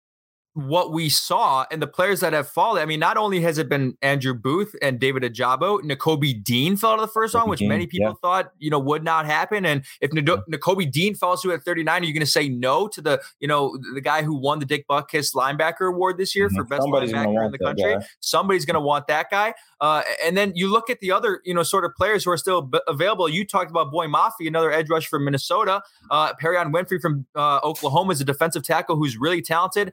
what 0.55 0.93
we 0.93 1.09
saw 1.09 1.67
and 1.73 1.83
the 1.83 1.87
players 1.87 2.21
that 2.21 2.33
have 2.33 2.49
fallen. 2.49 2.81
I 2.81 2.87
mean, 2.87 3.01
not 3.01 3.17
only 3.17 3.41
has 3.41 3.59
it 3.59 3.69
been 3.69 3.97
Andrew 4.03 4.35
Booth 4.35 4.75
and 4.81 5.01
David 5.01 5.25
Ojabo, 5.25 5.81
Nakobe 5.81 6.43
Dean 6.43 6.77
fell 6.77 6.95
to 6.95 7.01
the 7.01 7.09
first 7.09 7.35
round, 7.35 7.51
which 7.51 7.59
Dean, 7.59 7.69
many 7.69 7.89
people 7.89 8.11
yeah. 8.11 8.15
thought, 8.23 8.53
you 8.59 8.71
know, 8.71 8.79
would 8.79 9.03
not 9.03 9.27
happen. 9.27 9.67
And 9.67 9.85
if 10.01 10.13
Nakobe 10.13 10.91
Dean 10.93 11.17
falls 11.17 11.43
to 11.43 11.53
at 11.53 11.65
39, 11.65 12.03
are 12.03 12.05
you 12.05 12.13
going 12.13 12.25
to 12.25 12.31
say 12.31 12.49
no 12.49 12.87
to 12.89 13.03
the, 13.03 13.21
you 13.41 13.49
know, 13.49 13.77
the 13.95 14.01
guy 14.01 14.23
who 14.23 14.37
won 14.37 14.61
the 14.61 14.65
Dick 14.65 14.87
Butkus 14.87 15.35
linebacker 15.35 15.89
award 15.89 16.19
this 16.19 16.37
year 16.37 16.47
mm-hmm. 16.47 16.57
for 16.57 16.65
best 16.65 16.83
Somebody's 16.83 17.13
linebacker 17.13 17.47
in 17.47 17.53
the 17.53 17.59
country? 17.59 17.97
Somebody's 18.21 18.65
going 18.65 18.75
to 18.75 18.81
want 18.81 19.09
that 19.09 19.31
guy. 19.31 19.55
Uh, 19.81 20.03
and 20.25 20.37
then 20.37 20.53
you 20.55 20.71
look 20.71 20.89
at 20.89 21.01
the 21.01 21.11
other, 21.11 21.41
you 21.45 21.53
know, 21.53 21.65
sort 21.65 21.85
of 21.85 21.95
players 21.97 22.25
who 22.25 22.31
are 22.31 22.37
still 22.37 22.63
b- 22.63 22.81
available. 22.87 23.29
You 23.29 23.45
talked 23.45 23.71
about 23.71 23.91
Boye 23.91 24.07
Mafe, 24.07 24.47
another 24.47 24.71
edge 24.71 24.89
rush 24.89 25.09
from 25.09 25.25
Minnesota. 25.25 25.83
Uh, 26.11 26.33
Perrion 26.35 26.73
Winfrey 26.73 27.01
from 27.01 27.27
uh, 27.35 27.59
Oklahoma 27.65 28.13
is 28.13 28.21
a 28.21 28.25
defensive 28.25 28.63
tackle 28.63 28.97
who's 28.97 29.17
really 29.17 29.43
talented. 29.43 29.93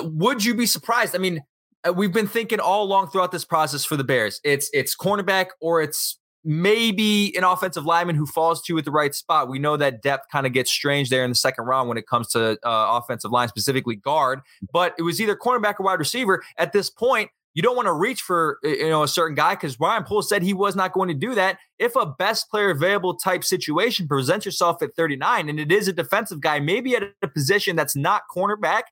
Would 0.00 0.44
you 0.44 0.54
be 0.54 0.66
surprised? 0.66 1.14
I 1.14 1.18
mean, 1.18 1.42
uh, 1.86 1.92
we've 1.92 2.12
been 2.12 2.26
thinking 2.26 2.60
all 2.60 2.84
along 2.84 3.10
throughout 3.10 3.32
this 3.32 3.44
process 3.44 3.84
for 3.84 3.96
the 3.96 4.04
Bears. 4.04 4.40
It's 4.44 4.70
it's 4.72 4.96
cornerback 4.96 5.48
or 5.60 5.80
it's 5.80 6.18
maybe 6.44 7.36
an 7.36 7.44
offensive 7.44 7.84
lineman 7.84 8.16
who 8.16 8.24
falls 8.24 8.62
to 8.62 8.72
you 8.72 8.78
at 8.78 8.84
the 8.84 8.90
right 8.90 9.14
spot. 9.14 9.48
We 9.48 9.58
know 9.58 9.76
that 9.76 10.02
depth 10.02 10.26
kind 10.30 10.46
of 10.46 10.52
gets 10.52 10.70
strange 10.70 11.10
there 11.10 11.24
in 11.24 11.30
the 11.30 11.36
second 11.36 11.64
round 11.64 11.88
when 11.88 11.98
it 11.98 12.06
comes 12.06 12.28
to 12.28 12.52
uh, 12.52 12.56
offensive 12.64 13.30
line, 13.30 13.48
specifically 13.48 13.96
guard. 13.96 14.40
But 14.72 14.94
it 14.98 15.02
was 15.02 15.20
either 15.20 15.36
cornerback 15.36 15.74
or 15.78 15.84
wide 15.84 15.98
receiver. 15.98 16.42
At 16.56 16.72
this 16.72 16.90
point, 16.90 17.30
you 17.54 17.62
don't 17.62 17.76
want 17.76 17.86
to 17.86 17.92
reach 17.92 18.20
for 18.20 18.58
you 18.62 18.88
know 18.88 19.02
a 19.02 19.08
certain 19.08 19.34
guy 19.34 19.54
because 19.54 19.80
Ryan 19.80 20.04
Poles 20.04 20.28
said 20.28 20.42
he 20.42 20.54
was 20.54 20.76
not 20.76 20.92
going 20.92 21.08
to 21.08 21.14
do 21.14 21.34
that. 21.34 21.58
If 21.78 21.96
a 21.96 22.06
best 22.06 22.50
player 22.50 22.70
available 22.70 23.14
type 23.14 23.44
situation 23.44 24.06
presents 24.06 24.46
yourself 24.46 24.82
at 24.82 24.94
39 24.94 25.48
and 25.48 25.58
it 25.58 25.72
is 25.72 25.88
a 25.88 25.92
defensive 25.92 26.40
guy, 26.40 26.60
maybe 26.60 26.94
at 26.94 27.04
a 27.22 27.28
position 27.28 27.74
that's 27.74 27.96
not 27.96 28.22
cornerback, 28.34 28.82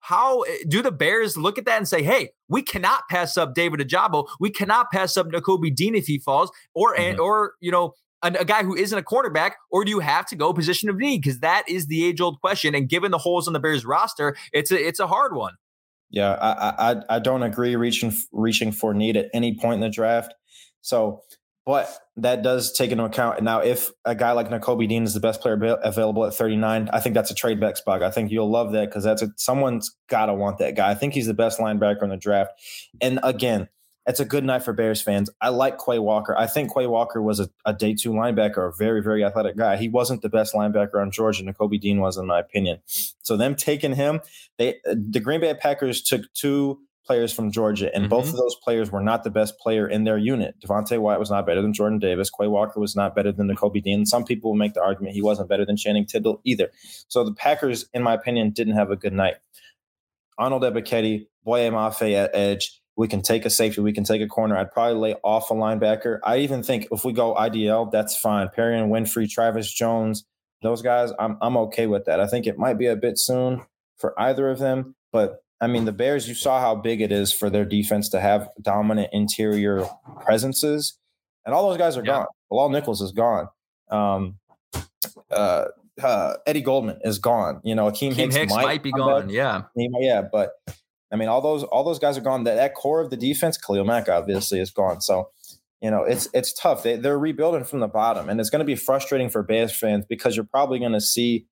how 0.00 0.42
eh, 0.42 0.56
do 0.68 0.82
the 0.82 0.90
Bears 0.90 1.36
look 1.36 1.58
at 1.58 1.64
that 1.66 1.78
and 1.78 1.88
say, 1.88 2.02
hey, 2.02 2.30
we 2.48 2.62
cannot 2.62 3.02
pass 3.08 3.36
up 3.36 3.54
David 3.54 3.80
Ojabo, 3.80 4.28
We 4.40 4.50
cannot 4.50 4.90
pass 4.90 5.16
up 5.16 5.28
Nakobe 5.28 5.74
Dean 5.74 5.94
if 5.94 6.06
he 6.06 6.18
falls, 6.18 6.50
or 6.74 6.96
mm-hmm. 6.96 7.20
or 7.20 7.54
you 7.60 7.70
know, 7.70 7.94
a, 8.22 8.28
a, 8.28 8.44
guy 8.44 8.62
who 8.62 8.74
isn't 8.74 8.98
a 8.98 9.02
cornerback, 9.02 9.52
or 9.70 9.84
do 9.84 9.90
you 9.90 10.00
have 10.00 10.26
to 10.26 10.36
go 10.36 10.52
position 10.52 10.88
of 10.88 10.96
need? 10.96 11.22
Because 11.22 11.40
that 11.40 11.68
is 11.68 11.86
the 11.86 12.04
age 12.04 12.20
old 12.20 12.40
question. 12.40 12.74
And 12.74 12.88
given 12.88 13.10
the 13.10 13.18
holes 13.18 13.46
on 13.46 13.52
the 13.52 13.60
Bears 13.60 13.84
roster, 13.84 14.36
it's 14.52 14.70
a 14.70 14.86
it's 14.86 15.00
a 15.00 15.06
hard 15.06 15.34
one. 15.34 15.54
Yeah, 16.10 16.32
I 16.32 16.92
I, 16.92 17.16
I 17.16 17.18
don't 17.18 17.42
agree 17.42 17.76
reaching 17.76 18.12
reaching 18.32 18.72
for 18.72 18.94
need 18.94 19.16
at 19.16 19.28
any 19.32 19.54
point 19.54 19.74
in 19.74 19.80
the 19.80 19.90
draft. 19.90 20.34
So 20.82 21.22
but 21.66 21.98
that 22.16 22.42
does 22.42 22.72
take 22.72 22.90
into 22.90 23.04
account 23.04 23.42
now 23.42 23.60
if 23.60 23.90
a 24.04 24.14
guy 24.14 24.32
like 24.32 24.48
Nakobe 24.48 24.88
Dean 24.88 25.04
is 25.04 25.14
the 25.14 25.20
best 25.20 25.40
player 25.40 25.78
available 25.82 26.24
at 26.24 26.34
39, 26.34 26.88
I 26.92 27.00
think 27.00 27.14
that's 27.14 27.30
a 27.30 27.34
trade 27.34 27.60
back 27.60 27.76
spot. 27.76 28.02
I 28.02 28.10
think 28.10 28.30
you'll 28.30 28.50
love 28.50 28.72
that 28.72 28.88
because 28.88 29.04
that's 29.04 29.22
a, 29.22 29.28
someone's 29.36 29.96
got 30.08 30.26
to 30.26 30.34
want 30.34 30.58
that 30.58 30.76
guy. 30.76 30.90
I 30.90 30.94
think 30.94 31.14
he's 31.14 31.26
the 31.26 31.34
best 31.34 31.58
linebacker 31.58 32.02
in 32.02 32.10
the 32.10 32.16
draft. 32.16 32.52
And 33.00 33.20
again, 33.22 33.68
it's 34.06 34.20
a 34.20 34.24
good 34.24 34.44
night 34.44 34.62
for 34.62 34.72
Bears 34.72 35.02
fans. 35.02 35.30
I 35.40 35.50
like 35.50 35.78
Quay 35.78 35.98
Walker. 35.98 36.36
I 36.36 36.46
think 36.46 36.74
Quay 36.74 36.86
Walker 36.86 37.22
was 37.22 37.38
a, 37.38 37.50
a, 37.66 37.74
day 37.74 37.94
two 37.94 38.10
linebacker, 38.10 38.68
a 38.68 38.72
very, 38.74 39.02
very 39.02 39.24
athletic 39.24 39.56
guy. 39.56 39.76
He 39.76 39.88
wasn't 39.88 40.22
the 40.22 40.28
best 40.28 40.54
linebacker 40.54 41.00
on 41.00 41.10
Georgia. 41.10 41.44
Nakobe 41.44 41.80
Dean 41.80 42.00
was, 42.00 42.16
in 42.16 42.26
my 42.26 42.40
opinion. 42.40 42.80
So 42.86 43.36
them 43.36 43.54
taking 43.54 43.94
him, 43.94 44.20
they 44.58 44.80
the 44.84 45.20
Green 45.20 45.40
Bay 45.40 45.54
Packers 45.54 46.02
took 46.02 46.32
two 46.32 46.80
players 47.10 47.32
from 47.32 47.50
Georgia, 47.50 47.92
and 47.92 48.04
mm-hmm. 48.04 48.10
both 48.10 48.28
of 48.28 48.36
those 48.36 48.54
players 48.54 48.92
were 48.92 49.00
not 49.00 49.24
the 49.24 49.30
best 49.30 49.58
player 49.58 49.88
in 49.88 50.04
their 50.04 50.16
unit. 50.16 50.54
Devonte 50.64 50.96
Wyatt 50.96 51.18
was 51.18 51.28
not 51.28 51.44
better 51.44 51.60
than 51.60 51.72
Jordan 51.72 51.98
Davis. 51.98 52.30
Quay 52.30 52.46
Walker 52.46 52.78
was 52.78 52.94
not 52.94 53.16
better 53.16 53.32
than 53.32 53.48
Nakobe 53.48 53.82
Dean. 53.82 54.06
Some 54.06 54.22
people 54.22 54.52
will 54.52 54.56
make 54.56 54.74
the 54.74 54.80
argument 54.80 55.16
he 55.16 55.20
wasn't 55.20 55.48
better 55.48 55.66
than 55.66 55.76
Channing 55.76 56.06
Tindall 56.06 56.40
either. 56.44 56.70
So 57.08 57.24
the 57.24 57.34
Packers, 57.34 57.86
in 57.92 58.04
my 58.04 58.14
opinion, 58.14 58.50
didn't 58.50 58.76
have 58.76 58.92
a 58.92 58.96
good 58.96 59.12
night. 59.12 59.34
Arnold 60.38 60.62
Ebiketie, 60.62 61.26
Boye 61.42 61.68
Mafe 61.68 62.14
at 62.14 62.30
edge. 62.32 62.80
We 62.94 63.08
can 63.08 63.22
take 63.22 63.44
a 63.44 63.50
safety. 63.50 63.80
We 63.80 63.92
can 63.92 64.04
take 64.04 64.22
a 64.22 64.28
corner. 64.28 64.56
I'd 64.56 64.70
probably 64.70 65.00
lay 65.00 65.14
off 65.24 65.50
a 65.50 65.54
linebacker. 65.54 66.20
I 66.22 66.38
even 66.38 66.62
think 66.62 66.86
if 66.92 67.04
we 67.04 67.12
go 67.12 67.34
IDL, 67.34 67.90
that's 67.90 68.16
fine. 68.16 68.50
Perrion 68.56 68.88
Winfrey, 68.88 69.28
Travis 69.28 69.72
Jones, 69.72 70.24
those 70.62 70.80
guys, 70.80 71.10
I'm 71.18 71.38
I'm 71.40 71.56
okay 71.56 71.88
with 71.88 72.04
that. 72.04 72.20
I 72.20 72.28
think 72.28 72.46
it 72.46 72.56
might 72.56 72.78
be 72.78 72.86
a 72.86 72.94
bit 72.94 73.18
soon 73.18 73.62
for 73.96 74.14
either 74.16 74.48
of 74.48 74.60
them, 74.60 74.94
but 75.10 75.42
I 75.60 75.66
mean, 75.66 75.84
the 75.84 75.92
Bears, 75.92 76.28
you 76.28 76.34
saw 76.34 76.60
how 76.60 76.74
big 76.74 77.00
it 77.00 77.12
is 77.12 77.32
for 77.32 77.50
their 77.50 77.64
defense 77.64 78.08
to 78.10 78.20
have 78.20 78.48
dominant 78.60 79.10
interior 79.12 79.86
presences. 80.24 80.96
And 81.44 81.54
all 81.54 81.68
those 81.68 81.78
guys 81.78 81.96
are 81.96 82.04
yeah. 82.04 82.12
gone. 82.12 82.26
Bilal 82.48 82.70
Nichols 82.70 83.02
is 83.02 83.12
gone. 83.12 83.48
Um, 83.90 84.38
uh, 85.30 85.66
uh, 86.02 86.34
Eddie 86.46 86.62
Goldman 86.62 86.98
is 87.04 87.18
gone. 87.18 87.60
You 87.62 87.74
know, 87.74 87.90
Akiem 87.90 88.14
Hicks, 88.14 88.34
Hicks 88.34 88.52
might, 88.52 88.64
might, 88.64 88.82
be 88.82 88.92
gone. 88.92 89.26
Back. 89.26 89.34
Yeah. 89.34 89.62
Yeah. 89.76 90.22
But 90.30 90.52
I 91.12 91.16
mean, 91.16 91.28
all 91.28 91.40
those 91.40 91.62
all 91.64 91.84
those 91.84 91.98
guys 91.98 92.16
are 92.16 92.22
gone. 92.22 92.44
That, 92.44 92.54
that 92.54 92.74
core 92.74 93.00
of 93.00 93.10
the 93.10 93.16
defense, 93.16 93.56
Khalil 93.58 93.84
Mack 93.84 94.08
obviously 94.08 94.60
is 94.60 94.70
gone. 94.70 95.00
So, 95.00 95.30
you 95.80 95.90
know, 95.90 96.04
it's 96.04 96.28
it's 96.32 96.52
tough. 96.52 96.82
They, 96.82 96.96
they're 96.96 97.18
rebuilding 97.18 97.64
from 97.64 97.80
the 97.80 97.88
bottom. 97.88 98.28
And 98.28 98.40
it's 98.40 98.50
going 98.50 98.60
to 98.60 98.66
be 98.66 98.76
frustrating 98.76 99.28
for 99.28 99.42
Bears 99.42 99.76
fans 99.76 100.04
because 100.08 100.36
you're 100.36 100.44
probably 100.44 100.78
going 100.78 100.92
to 100.92 101.00
see 101.00 101.46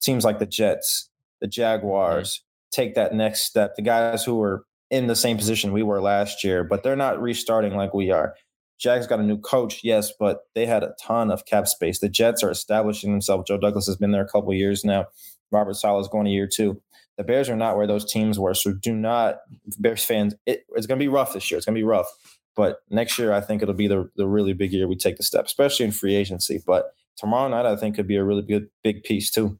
teams 0.00 0.24
like 0.24 0.38
the 0.38 0.46
Jets, 0.46 1.10
the 1.40 1.46
Jaguars, 1.46 2.42
take 2.70 2.94
that 2.94 3.14
next 3.14 3.42
step. 3.42 3.76
The 3.76 3.82
guys 3.82 4.24
who 4.24 4.36
were 4.36 4.64
in 4.90 5.06
the 5.06 5.16
same 5.16 5.36
position 5.36 5.72
we 5.72 5.82
were 5.82 6.00
last 6.00 6.42
year, 6.42 6.64
but 6.64 6.82
they're 6.82 6.96
not 6.96 7.20
restarting 7.20 7.74
like 7.74 7.94
we 7.94 8.10
are. 8.10 8.34
Jags 8.78 9.06
got 9.06 9.18
a 9.20 9.24
new 9.24 9.38
coach, 9.38 9.80
yes, 9.82 10.12
but 10.18 10.42
they 10.54 10.64
had 10.64 10.84
a 10.84 10.94
ton 11.02 11.30
of 11.30 11.44
cap 11.44 11.66
space. 11.66 11.98
The 11.98 12.08
Jets 12.08 12.42
are 12.44 12.50
establishing 12.50 13.10
themselves. 13.10 13.48
Joe 13.48 13.58
Douglas 13.58 13.86
has 13.86 13.96
been 13.96 14.12
there 14.12 14.22
a 14.22 14.28
couple 14.28 14.54
years 14.54 14.84
now. 14.84 15.06
Robert 15.50 15.74
Saleh 15.74 16.00
is 16.00 16.08
going 16.08 16.26
a 16.26 16.30
year 16.30 16.46
two. 16.46 16.80
The 17.16 17.24
Bears 17.24 17.48
are 17.48 17.56
not 17.56 17.76
where 17.76 17.88
those 17.88 18.10
teams 18.10 18.38
were, 18.38 18.54
so 18.54 18.72
do 18.72 18.94
not, 18.94 19.38
Bears 19.80 20.04
fans. 20.04 20.36
It, 20.46 20.64
it's 20.76 20.86
going 20.86 20.98
to 20.98 21.02
be 21.02 21.08
rough 21.08 21.32
this 21.32 21.50
year. 21.50 21.58
It's 21.58 21.66
going 21.66 21.74
to 21.74 21.80
be 21.80 21.84
rough, 21.84 22.06
but 22.54 22.78
next 22.90 23.18
year 23.18 23.32
I 23.32 23.40
think 23.40 23.60
it'll 23.60 23.74
be 23.74 23.88
the 23.88 24.08
the 24.14 24.28
really 24.28 24.52
big 24.52 24.72
year 24.72 24.86
we 24.86 24.94
take 24.94 25.16
the 25.16 25.24
step, 25.24 25.46
especially 25.46 25.84
in 25.84 25.90
free 25.90 26.14
agency. 26.14 26.62
But 26.64 26.92
tomorrow 27.16 27.48
night 27.48 27.66
I 27.66 27.74
think 27.74 27.96
could 27.96 28.06
be 28.06 28.16
a 28.16 28.24
really 28.24 28.42
good 28.42 28.68
big 28.84 29.02
piece 29.02 29.32
too. 29.32 29.58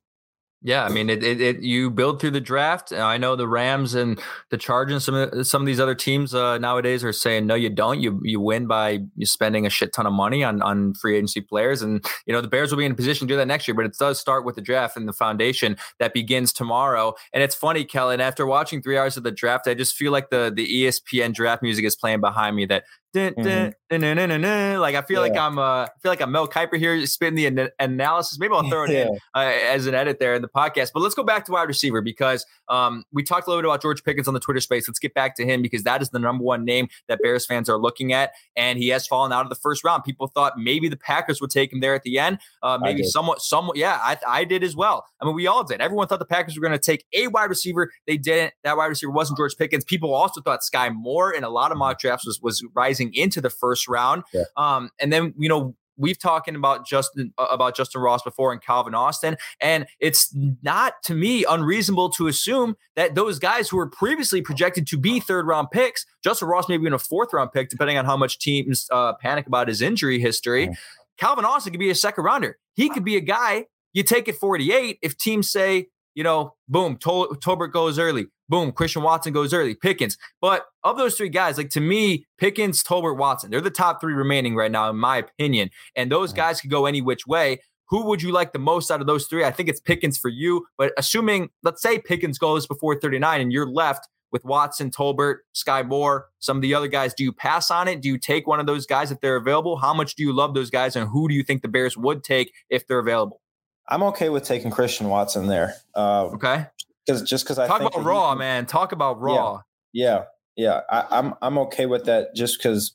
Yeah, 0.60 0.84
I 0.84 0.88
mean, 0.88 1.08
it, 1.08 1.22
it, 1.22 1.40
it, 1.40 1.62
You 1.62 1.88
build 1.88 2.20
through 2.20 2.32
the 2.32 2.40
draft. 2.40 2.92
I 2.92 3.16
know 3.16 3.36
the 3.36 3.46
Rams 3.46 3.94
and 3.94 4.20
the 4.50 4.56
Chargers. 4.56 5.04
Some 5.04 5.14
of 5.14 5.46
some 5.46 5.62
of 5.62 5.66
these 5.66 5.78
other 5.78 5.94
teams 5.94 6.34
uh, 6.34 6.58
nowadays 6.58 7.04
are 7.04 7.12
saying 7.12 7.46
no, 7.46 7.54
you 7.54 7.70
don't. 7.70 8.00
You 8.00 8.20
you 8.24 8.40
win 8.40 8.66
by 8.66 8.98
spending 9.22 9.66
a 9.66 9.70
shit 9.70 9.92
ton 9.92 10.04
of 10.04 10.12
money 10.12 10.42
on 10.42 10.60
on 10.60 10.94
free 10.94 11.14
agency 11.14 11.40
players, 11.40 11.80
and 11.80 12.04
you 12.26 12.32
know 12.32 12.40
the 12.40 12.48
Bears 12.48 12.72
will 12.72 12.78
be 12.78 12.84
in 12.84 12.90
a 12.90 12.96
position 12.96 13.28
to 13.28 13.32
do 13.34 13.36
that 13.36 13.46
next 13.46 13.68
year. 13.68 13.74
But 13.76 13.86
it 13.86 13.94
does 14.00 14.18
start 14.18 14.44
with 14.44 14.56
the 14.56 14.60
draft 14.60 14.96
and 14.96 15.06
the 15.06 15.12
foundation 15.12 15.76
that 16.00 16.12
begins 16.12 16.52
tomorrow. 16.52 17.14
And 17.32 17.40
it's 17.40 17.54
funny, 17.54 17.84
Kellen. 17.84 18.20
After 18.20 18.44
watching 18.44 18.82
three 18.82 18.98
hours 18.98 19.16
of 19.16 19.22
the 19.22 19.30
draft, 19.30 19.68
I 19.68 19.74
just 19.74 19.94
feel 19.94 20.10
like 20.10 20.30
the 20.30 20.52
the 20.52 20.66
ESPN 20.66 21.34
draft 21.34 21.62
music 21.62 21.84
is 21.84 21.94
playing 21.94 22.20
behind 22.20 22.56
me. 22.56 22.66
That 22.66 22.82
mm-hmm. 23.14 24.80
like 24.80 24.94
I 24.94 25.02
feel 25.02 25.24
yeah. 25.24 25.32
like 25.32 25.36
I'm 25.36 25.58
uh, 25.58 25.84
I 25.84 25.88
feel 26.02 26.12
like 26.12 26.20
I'm 26.20 26.32
Mel 26.32 26.48
Kiper 26.48 26.78
here 26.78 27.04
spitting 27.06 27.36
the 27.36 27.46
an- 27.46 27.70
analysis. 27.78 28.38
Maybe 28.38 28.54
I'll 28.54 28.68
throw 28.70 28.84
it 28.84 28.90
yeah. 28.90 29.06
in 29.06 29.18
uh, 29.34 29.52
as 29.66 29.86
an 29.86 29.94
edit 29.94 30.18
there 30.18 30.34
in 30.34 30.42
the 30.42 30.48
podcast. 30.48 30.90
But 30.92 31.00
let's 31.00 31.14
go 31.14 31.22
back 31.22 31.44
to 31.46 31.52
wide 31.52 31.68
receiver 31.68 32.00
because 32.00 32.44
um, 32.68 33.04
we 33.12 33.22
talked 33.22 33.46
a 33.46 33.50
little 33.50 33.62
bit 33.62 33.68
about 33.68 33.82
George 33.82 34.04
Pickens 34.04 34.28
on 34.28 34.34
the 34.34 34.40
Twitter 34.40 34.60
space. 34.60 34.88
Let's 34.88 34.98
get 34.98 35.14
back 35.14 35.36
to 35.36 35.44
him 35.44 35.62
because 35.62 35.84
that 35.84 36.02
is 36.02 36.10
the 36.10 36.18
number 36.18 36.44
one 36.44 36.64
name 36.64 36.88
that 37.08 37.20
Bears 37.22 37.46
fans 37.46 37.68
are 37.68 37.78
looking 37.78 38.12
at, 38.12 38.32
and 38.56 38.78
he 38.78 38.88
has 38.88 39.06
fallen 39.06 39.32
out 39.32 39.44
of 39.44 39.48
the 39.48 39.56
first 39.56 39.84
round. 39.84 40.04
People 40.04 40.26
thought 40.28 40.58
maybe 40.58 40.88
the 40.88 40.96
Packers 40.96 41.40
would 41.40 41.50
take 41.50 41.72
him 41.72 41.80
there 41.80 41.94
at 41.94 42.02
the 42.02 42.18
end. 42.18 42.38
Uh, 42.62 42.78
maybe 42.80 43.02
somewhat, 43.02 43.40
somewhat. 43.40 43.76
Yeah, 43.76 43.98
I, 44.02 44.16
I 44.26 44.44
did 44.44 44.62
as 44.62 44.76
well. 44.76 45.06
I 45.20 45.24
mean, 45.24 45.34
we 45.34 45.46
all 45.46 45.64
did. 45.64 45.80
Everyone 45.80 46.06
thought 46.08 46.18
the 46.18 46.26
Packers 46.26 46.56
were 46.56 46.62
going 46.62 46.72
to 46.72 46.78
take 46.78 47.04
a 47.12 47.28
wide 47.28 47.50
receiver. 47.50 47.90
They 48.06 48.16
didn't. 48.16 48.54
That 48.64 48.76
wide 48.76 48.86
receiver 48.86 49.12
wasn't 49.12 49.38
George 49.38 49.56
Pickens. 49.56 49.84
People 49.84 50.14
also 50.14 50.40
thought 50.40 50.60
Skyy 50.60 50.94
Moore 50.94 51.32
in 51.32 51.44
a 51.44 51.48
lot 51.48 51.72
of 51.72 51.78
mock 51.78 51.98
drafts 51.98 52.26
was 52.26 52.40
was 52.42 52.64
rising 52.74 52.97
into 53.00 53.40
the 53.40 53.50
first 53.50 53.88
round. 53.88 54.24
Yeah. 54.32 54.44
Um, 54.56 54.90
and 55.00 55.12
then 55.12 55.34
you 55.38 55.48
know 55.48 55.74
we've 55.96 56.18
talking 56.18 56.54
about 56.54 56.86
Justin 56.86 57.32
uh, 57.38 57.46
about 57.50 57.76
Justin 57.76 58.00
Ross 58.00 58.22
before 58.22 58.52
and 58.52 58.62
Calvin 58.62 58.94
Austin, 58.94 59.36
and 59.60 59.86
it's 60.00 60.34
not 60.62 60.94
to 61.04 61.14
me 61.14 61.44
unreasonable 61.48 62.10
to 62.10 62.26
assume 62.26 62.76
that 62.96 63.14
those 63.14 63.38
guys 63.38 63.68
who 63.68 63.76
were 63.76 63.88
previously 63.88 64.42
projected 64.42 64.86
to 64.88 64.98
be 64.98 65.20
third 65.20 65.46
round 65.46 65.70
picks, 65.70 66.06
Justin 66.22 66.48
Ross 66.48 66.68
maybe 66.68 66.86
in 66.86 66.92
a 66.92 66.98
fourth 66.98 67.32
round 67.32 67.52
pick, 67.52 67.68
depending 67.68 67.96
on 67.96 68.04
how 68.04 68.16
much 68.16 68.38
teams 68.38 68.86
uh, 68.90 69.14
panic 69.14 69.46
about 69.46 69.68
his 69.68 69.82
injury 69.82 70.18
history. 70.18 70.70
Calvin 71.18 71.44
Austin 71.44 71.72
could 71.72 71.80
be 71.80 71.90
a 71.90 71.96
second 71.96 72.22
rounder. 72.22 72.58
He 72.74 72.88
could 72.88 73.04
be 73.04 73.16
a 73.16 73.20
guy 73.20 73.66
you 73.92 74.02
take 74.02 74.28
it 74.28 74.36
48 74.36 74.98
if 75.02 75.16
teams 75.16 75.50
say, 75.50 75.88
you 76.18 76.24
know, 76.24 76.52
boom, 76.68 76.96
Tol- 76.96 77.28
Tolbert 77.36 77.72
goes 77.72 77.96
early. 77.96 78.26
Boom, 78.48 78.72
Christian 78.72 79.04
Watson 79.04 79.32
goes 79.32 79.54
early. 79.54 79.76
Pickens. 79.76 80.18
But 80.40 80.64
of 80.82 80.96
those 80.98 81.14
three 81.14 81.28
guys, 81.28 81.56
like 81.56 81.70
to 81.70 81.80
me, 81.80 82.26
Pickens, 82.38 82.82
Tolbert, 82.82 83.16
Watson, 83.16 83.52
they're 83.52 83.60
the 83.60 83.70
top 83.70 84.00
three 84.00 84.14
remaining 84.14 84.56
right 84.56 84.72
now, 84.72 84.90
in 84.90 84.96
my 84.96 85.18
opinion. 85.18 85.70
And 85.94 86.10
those 86.10 86.32
guys 86.32 86.60
could 86.60 86.70
go 86.70 86.86
any 86.86 87.00
which 87.00 87.24
way. 87.28 87.60
Who 87.90 88.06
would 88.06 88.20
you 88.20 88.32
like 88.32 88.52
the 88.52 88.58
most 88.58 88.90
out 88.90 89.00
of 89.00 89.06
those 89.06 89.28
three? 89.28 89.44
I 89.44 89.52
think 89.52 89.68
it's 89.68 89.78
Pickens 89.78 90.18
for 90.18 90.28
you. 90.28 90.66
But 90.76 90.92
assuming, 90.98 91.50
let's 91.62 91.80
say 91.80 92.00
Pickens 92.00 92.36
goes 92.36 92.66
before 92.66 92.98
39 92.98 93.40
and 93.40 93.52
you're 93.52 93.70
left 93.70 94.08
with 94.32 94.44
Watson, 94.44 94.90
Tolbert, 94.90 95.36
Skyy 95.54 95.86
Moore, 95.86 96.26
some 96.40 96.56
of 96.56 96.62
the 96.62 96.74
other 96.74 96.88
guys, 96.88 97.14
do 97.14 97.22
you 97.22 97.32
pass 97.32 97.70
on 97.70 97.86
it? 97.86 98.02
Do 98.02 98.08
you 98.08 98.18
take 98.18 98.48
one 98.48 98.58
of 98.58 98.66
those 98.66 98.86
guys 98.86 99.12
if 99.12 99.20
they're 99.20 99.36
available? 99.36 99.76
How 99.76 99.94
much 99.94 100.16
do 100.16 100.24
you 100.24 100.32
love 100.32 100.54
those 100.54 100.68
guys? 100.68 100.96
And 100.96 101.08
who 101.08 101.28
do 101.28 101.34
you 101.36 101.44
think 101.44 101.62
the 101.62 101.68
Bears 101.68 101.96
would 101.96 102.24
take 102.24 102.52
if 102.70 102.88
they're 102.88 102.98
available? 102.98 103.40
I'm 103.88 104.02
okay 104.04 104.28
with 104.28 104.44
taking 104.44 104.70
Christian 104.70 105.08
Watson 105.08 105.46
there. 105.46 105.74
Uh, 105.94 106.26
okay. 106.26 106.66
Because 107.06 107.22
just 107.22 107.44
because 107.44 107.58
I 107.58 107.66
talk 107.66 107.80
about 107.80 108.04
raw, 108.04 108.32
he, 108.32 108.38
man. 108.38 108.66
Talk 108.66 108.92
about 108.92 109.20
raw. 109.20 109.62
Yeah, 109.92 110.24
yeah. 110.56 110.80
yeah. 110.90 111.02
I, 111.10 111.18
I'm 111.18 111.34
I'm 111.40 111.58
okay 111.58 111.86
with 111.86 112.04
that. 112.04 112.34
Just 112.34 112.58
because 112.58 112.94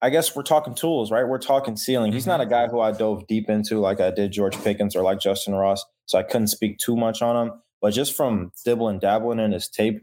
I 0.00 0.10
guess 0.10 0.34
we're 0.34 0.42
talking 0.42 0.74
tools, 0.74 1.10
right? 1.10 1.26
We're 1.26 1.38
talking 1.38 1.76
ceiling. 1.76 2.12
He's 2.12 2.26
not 2.26 2.40
a 2.40 2.44
mm-hmm. 2.44 2.50
guy 2.50 2.66
who 2.68 2.80
I 2.80 2.92
dove 2.92 3.26
deep 3.26 3.50
into 3.50 3.78
like 3.78 4.00
I 4.00 4.10
did 4.10 4.32
George 4.32 4.56
Pickens 4.62 4.96
or 4.96 5.02
like 5.02 5.20
Justin 5.20 5.54
Ross, 5.54 5.84
so 6.06 6.18
I 6.18 6.22
couldn't 6.22 6.48
speak 6.48 6.78
too 6.78 6.96
much 6.96 7.20
on 7.20 7.48
him. 7.48 7.54
But 7.82 7.90
just 7.90 8.16
from 8.16 8.52
dibbling, 8.64 9.00
dabbling 9.00 9.38
in 9.38 9.52
his 9.52 9.68
tape, 9.68 10.02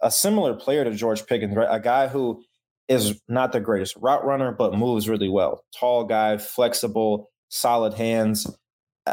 a 0.00 0.10
similar 0.10 0.54
player 0.54 0.84
to 0.84 0.92
George 0.92 1.26
Pickens, 1.26 1.54
right? 1.54 1.68
A 1.70 1.80
guy 1.80 2.08
who 2.08 2.42
is 2.88 3.20
not 3.28 3.52
the 3.52 3.60
greatest 3.60 3.96
route 3.96 4.24
runner, 4.24 4.52
but 4.52 4.74
moves 4.74 5.08
really 5.08 5.28
well. 5.28 5.64
Tall 5.78 6.04
guy, 6.04 6.38
flexible, 6.38 7.30
solid 7.48 7.94
hands. 7.94 8.46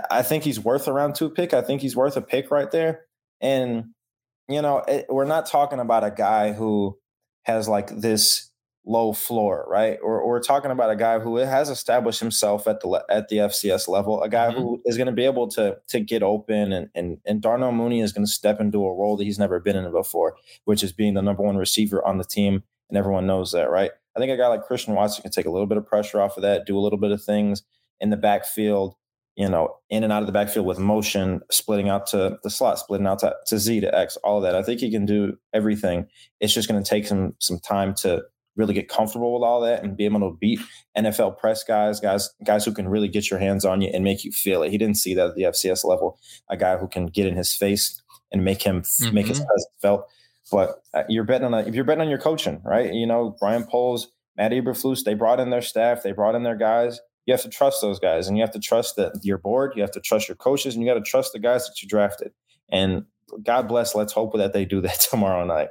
I 0.09 0.21
think 0.23 0.43
he's 0.43 0.59
worth 0.59 0.87
a 0.87 0.93
round 0.93 1.15
two 1.15 1.29
pick. 1.29 1.53
I 1.53 1.61
think 1.61 1.81
he's 1.81 1.95
worth 1.95 2.17
a 2.17 2.21
pick 2.21 2.51
right 2.51 2.69
there. 2.71 3.05
And, 3.41 3.91
you 4.47 4.61
know, 4.61 4.79
it, 4.87 5.05
we're 5.09 5.25
not 5.25 5.45
talking 5.45 5.79
about 5.79 6.03
a 6.03 6.11
guy 6.11 6.53
who 6.53 6.97
has 7.43 7.67
like 7.67 7.89
this 7.89 8.49
low 8.85 9.13
floor, 9.13 9.65
right? 9.69 9.97
Or, 10.01 10.19
or, 10.19 10.29
we're 10.29 10.41
talking 10.41 10.71
about 10.71 10.89
a 10.89 10.95
guy 10.95 11.19
who 11.19 11.37
has 11.37 11.69
established 11.69 12.19
himself 12.19 12.67
at 12.67 12.81
the 12.81 13.03
at 13.09 13.29
the 13.29 13.37
FCS 13.37 13.87
level, 13.87 14.21
a 14.21 14.29
guy 14.29 14.49
mm-hmm. 14.49 14.59
who 14.59 14.81
is 14.85 14.97
going 14.97 15.07
to 15.07 15.13
be 15.13 15.25
able 15.25 15.47
to 15.49 15.77
to 15.89 15.99
get 15.99 16.23
open, 16.23 16.71
and 16.73 16.89
and 16.95 17.17
and 17.25 17.41
Darnell 17.41 17.71
Mooney 17.71 18.01
is 18.01 18.11
going 18.11 18.25
to 18.25 18.31
step 18.31 18.59
into 18.59 18.85
a 18.85 18.93
role 18.93 19.15
that 19.17 19.23
he's 19.23 19.39
never 19.39 19.59
been 19.59 19.75
in 19.75 19.89
before, 19.91 20.35
which 20.65 20.83
is 20.83 20.91
being 20.91 21.13
the 21.13 21.21
number 21.21 21.43
one 21.43 21.57
receiver 21.57 22.05
on 22.05 22.17
the 22.17 22.25
team, 22.25 22.63
and 22.89 22.97
everyone 22.97 23.27
knows 23.27 23.51
that, 23.51 23.69
right? 23.69 23.91
I 24.15 24.19
think 24.19 24.31
a 24.31 24.37
guy 24.37 24.47
like 24.47 24.63
Christian 24.63 24.95
Watson 24.95 25.23
can 25.23 25.31
take 25.31 25.45
a 25.45 25.51
little 25.51 25.67
bit 25.67 25.77
of 25.77 25.87
pressure 25.87 26.21
off 26.21 26.37
of 26.37 26.43
that, 26.43 26.65
do 26.65 26.77
a 26.77 26.81
little 26.81 26.99
bit 26.99 27.11
of 27.11 27.23
things 27.23 27.63
in 27.99 28.09
the 28.09 28.17
backfield, 28.17 28.95
you 29.35 29.49
know, 29.49 29.75
in 29.89 30.03
and 30.03 30.13
out 30.13 30.21
of 30.21 30.27
the 30.27 30.33
backfield 30.33 30.65
with 30.65 30.77
motion, 30.77 31.41
splitting 31.49 31.89
out 31.89 32.05
to 32.07 32.37
the 32.43 32.49
slot, 32.49 32.79
splitting 32.79 33.07
out 33.07 33.19
to, 33.19 33.35
to 33.47 33.57
Z 33.57 33.81
to 33.81 33.97
X, 33.97 34.15
all 34.17 34.37
of 34.37 34.43
that. 34.43 34.55
I 34.55 34.61
think 34.61 34.79
he 34.79 34.91
can 34.91 35.05
do 35.05 35.37
everything. 35.53 36.07
It's 36.39 36.53
just 36.53 36.69
going 36.69 36.81
to 36.81 36.87
take 36.87 37.07
some 37.07 37.35
some 37.39 37.59
time 37.59 37.95
to 37.95 38.23
really 38.55 38.73
get 38.73 38.87
comfortable 38.87 39.33
with 39.33 39.43
all 39.43 39.61
that 39.61 39.83
and 39.83 39.97
be 39.97 40.05
able 40.05 40.19
to 40.19 40.37
beat 40.39 40.59
NFL 40.95 41.39
press 41.39 41.63
guys, 41.63 41.99
guys, 41.99 42.29
guys 42.45 42.63
who 42.63 42.71
can 42.71 42.87
really 42.87 43.07
get 43.07 43.31
your 43.31 43.39
hands 43.39 43.65
on 43.65 43.81
you 43.81 43.89
and 43.91 44.03
make 44.03 44.23
you 44.23 44.31
feel 44.31 44.61
it. 44.61 44.69
He 44.69 44.77
didn't 44.77 44.97
see 44.97 45.15
that 45.15 45.29
at 45.29 45.35
the 45.35 45.43
FCS 45.43 45.83
level. 45.83 46.19
A 46.49 46.57
guy 46.57 46.77
who 46.77 46.87
can 46.87 47.07
get 47.07 47.25
in 47.25 47.35
his 47.35 47.53
face 47.53 47.99
and 48.31 48.43
make 48.43 48.61
him 48.61 48.81
mm-hmm. 48.81 49.15
make 49.15 49.27
his 49.27 49.39
mm-hmm. 49.39 49.47
presence 49.47 49.67
felt. 49.81 50.07
But 50.51 50.83
uh, 50.93 51.03
you're 51.09 51.23
betting 51.23 51.47
on 51.47 51.53
a, 51.53 51.59
if 51.61 51.73
you're 51.73 51.83
betting 51.83 52.01
on 52.01 52.09
your 52.09 52.19
coaching, 52.19 52.61
right? 52.63 52.93
You 52.93 53.07
know, 53.07 53.35
Brian 53.39 53.63
Poles, 53.63 54.09
Matt 54.37 54.51
Eberflus, 54.51 55.03
they 55.03 55.15
brought 55.15 55.39
in 55.39 55.49
their 55.49 55.61
staff, 55.61 56.03
they 56.03 56.11
brought 56.11 56.35
in 56.35 56.43
their 56.43 56.57
guys 56.57 56.99
you 57.25 57.33
have 57.33 57.41
to 57.43 57.49
trust 57.49 57.81
those 57.81 57.99
guys 57.99 58.27
and 58.27 58.37
you 58.37 58.43
have 58.43 58.51
to 58.51 58.59
trust 58.59 58.95
that 58.97 59.13
your 59.23 59.37
board, 59.37 59.73
you 59.75 59.81
have 59.81 59.91
to 59.91 59.99
trust 59.99 60.27
your 60.27 60.35
coaches, 60.35 60.75
and 60.75 60.83
you 60.83 60.89
got 60.89 60.95
to 60.95 61.09
trust 61.09 61.33
the 61.33 61.39
guys 61.39 61.67
that 61.67 61.81
you 61.81 61.87
drafted. 61.87 62.31
And 62.69 63.05
God 63.43 63.67
bless, 63.67 63.95
let's 63.95 64.13
hope 64.13 64.35
that 64.37 64.53
they 64.53 64.65
do 64.65 64.81
that 64.81 64.99
tomorrow 65.11 65.45
night. 65.45 65.69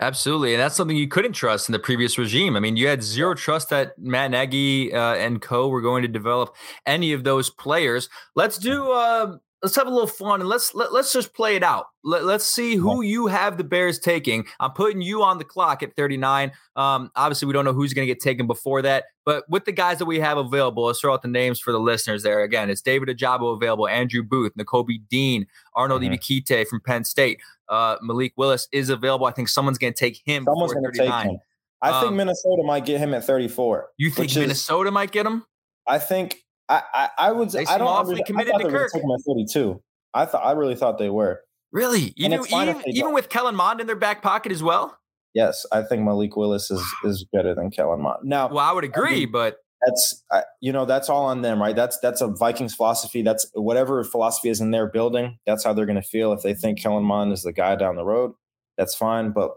Absolutely. 0.00 0.54
And 0.54 0.60
that's 0.60 0.74
something 0.74 0.96
you 0.96 1.08
couldn't 1.08 1.32
trust 1.32 1.68
in 1.68 1.72
the 1.72 1.78
previous 1.78 2.16
regime. 2.16 2.56
I 2.56 2.60
mean, 2.60 2.76
you 2.76 2.86
had 2.86 3.02
zero 3.02 3.34
trust 3.34 3.70
that 3.70 3.98
Matt 3.98 4.30
Nagy 4.30 4.92
uh, 4.92 5.14
and 5.14 5.40
co 5.40 5.68
were 5.68 5.80
going 5.80 6.02
to 6.02 6.08
develop 6.08 6.54
any 6.86 7.12
of 7.12 7.24
those 7.24 7.50
players. 7.50 8.08
Let's 8.34 8.58
do 8.58 8.90
uh, 8.90 9.36
let's 9.66 9.74
have 9.74 9.88
a 9.88 9.90
little 9.90 10.06
fun 10.06 10.38
and 10.38 10.48
let's 10.48 10.76
let, 10.76 10.92
let's 10.92 11.12
just 11.12 11.34
play 11.34 11.56
it 11.56 11.64
out. 11.64 11.86
Let, 12.04 12.22
us 12.22 12.46
see 12.46 12.76
who 12.76 13.02
you 13.02 13.26
have 13.26 13.58
the 13.58 13.64
Bears 13.64 13.98
taking. 13.98 14.46
I'm 14.60 14.70
putting 14.70 15.02
you 15.02 15.24
on 15.24 15.38
the 15.38 15.44
clock 15.44 15.82
at 15.82 15.96
39. 15.96 16.52
Um, 16.76 17.10
obviously, 17.16 17.46
we 17.46 17.52
don't 17.52 17.64
know 17.64 17.72
who's 17.72 17.92
going 17.92 18.06
to 18.06 18.14
get 18.14 18.22
taken 18.22 18.46
before 18.46 18.80
that, 18.82 19.06
but 19.24 19.42
with 19.50 19.64
the 19.64 19.72
guys 19.72 19.98
that 19.98 20.04
we 20.04 20.20
have 20.20 20.38
available, 20.38 20.84
let's 20.84 21.00
throw 21.00 21.12
out 21.12 21.22
the 21.22 21.28
names 21.28 21.58
for 21.58 21.72
the 21.72 21.80
listeners 21.80 22.22
there. 22.22 22.44
Again, 22.44 22.70
it's 22.70 22.80
David 22.80 23.08
Ojabo 23.08 23.56
available, 23.56 23.88
Andrew 23.88 24.22
Booth, 24.22 24.52
Nakobe 24.54 25.00
Dean, 25.10 25.48
Arnold 25.74 26.02
mm-hmm. 26.02 26.12
Ebiketie 26.12 26.68
from 26.68 26.80
Penn 26.80 27.02
State, 27.02 27.40
uh, 27.68 27.96
Malik 28.00 28.34
Willis 28.36 28.68
is 28.70 28.88
available. 28.88 29.26
I 29.26 29.32
think 29.32 29.48
someone's 29.48 29.78
going 29.78 29.92
to 29.92 29.98
take 29.98 30.22
him. 30.24 30.44
Someone's 30.44 30.74
going 30.74 30.84
to 30.84 30.96
take 30.96 31.12
him. 31.12 31.38
I 31.82 31.90
um, 31.90 32.04
think 32.04 32.14
Minnesota 32.14 32.62
might 32.64 32.86
get 32.86 33.00
him 33.00 33.14
at 33.14 33.24
34. 33.24 33.88
You 33.96 34.10
think 34.10 34.32
Minnesota 34.36 34.90
is, 34.90 34.94
might 34.94 35.10
get 35.10 35.26
him? 35.26 35.44
I 35.88 35.98
think 35.98 36.45
I, 36.68 36.82
I, 36.92 37.08
I 37.18 37.32
would. 37.32 37.50
They 37.50 37.64
I 37.66 37.78
don't. 37.78 37.86
Awfully 37.86 38.22
committed 38.24 38.54
I 38.54 38.58
thought 38.58 38.64
to 38.64 38.70
they 38.70 38.78
Kirk. 38.78 38.90
My 39.04 39.16
forty-two. 39.24 39.82
I 40.14 40.26
thought. 40.26 40.44
I 40.44 40.52
really 40.52 40.74
thought 40.74 40.98
they 40.98 41.10
were. 41.10 41.40
Really, 41.72 42.12
even 42.16 42.40
even, 42.52 42.82
even 42.86 43.12
with 43.12 43.28
Kellen 43.28 43.54
Mond 43.54 43.80
in 43.80 43.86
their 43.86 43.96
back 43.96 44.22
pocket 44.22 44.52
as 44.52 44.62
well. 44.62 44.98
Yes, 45.34 45.66
I 45.72 45.82
think 45.82 46.02
Malik 46.02 46.36
Willis 46.36 46.70
is 46.70 46.82
is 47.04 47.26
better 47.32 47.54
than 47.54 47.70
Kellen 47.70 48.00
Mond. 48.00 48.20
Now, 48.24 48.48
well, 48.48 48.64
I 48.64 48.72
would 48.72 48.84
agree, 48.84 49.08
I 49.08 49.14
mean, 49.20 49.32
but 49.32 49.58
that's 49.84 50.24
you 50.60 50.72
know 50.72 50.86
that's 50.86 51.10
all 51.10 51.26
on 51.26 51.42
them, 51.42 51.60
right? 51.60 51.76
That's 51.76 51.98
that's 52.00 52.20
a 52.22 52.28
Vikings 52.28 52.74
philosophy. 52.74 53.20
That's 53.20 53.46
whatever 53.52 54.02
philosophy 54.04 54.48
is 54.48 54.60
in 54.60 54.70
their 54.70 54.86
building. 54.86 55.38
That's 55.44 55.64
how 55.64 55.74
they're 55.74 55.86
going 55.86 56.00
to 56.00 56.08
feel 56.08 56.32
if 56.32 56.42
they 56.42 56.54
think 56.54 56.80
Kellen 56.80 57.04
Mond 57.04 57.32
is 57.32 57.42
the 57.42 57.52
guy 57.52 57.76
down 57.76 57.96
the 57.96 58.04
road. 58.04 58.32
That's 58.78 58.94
fine, 58.94 59.32
but 59.32 59.52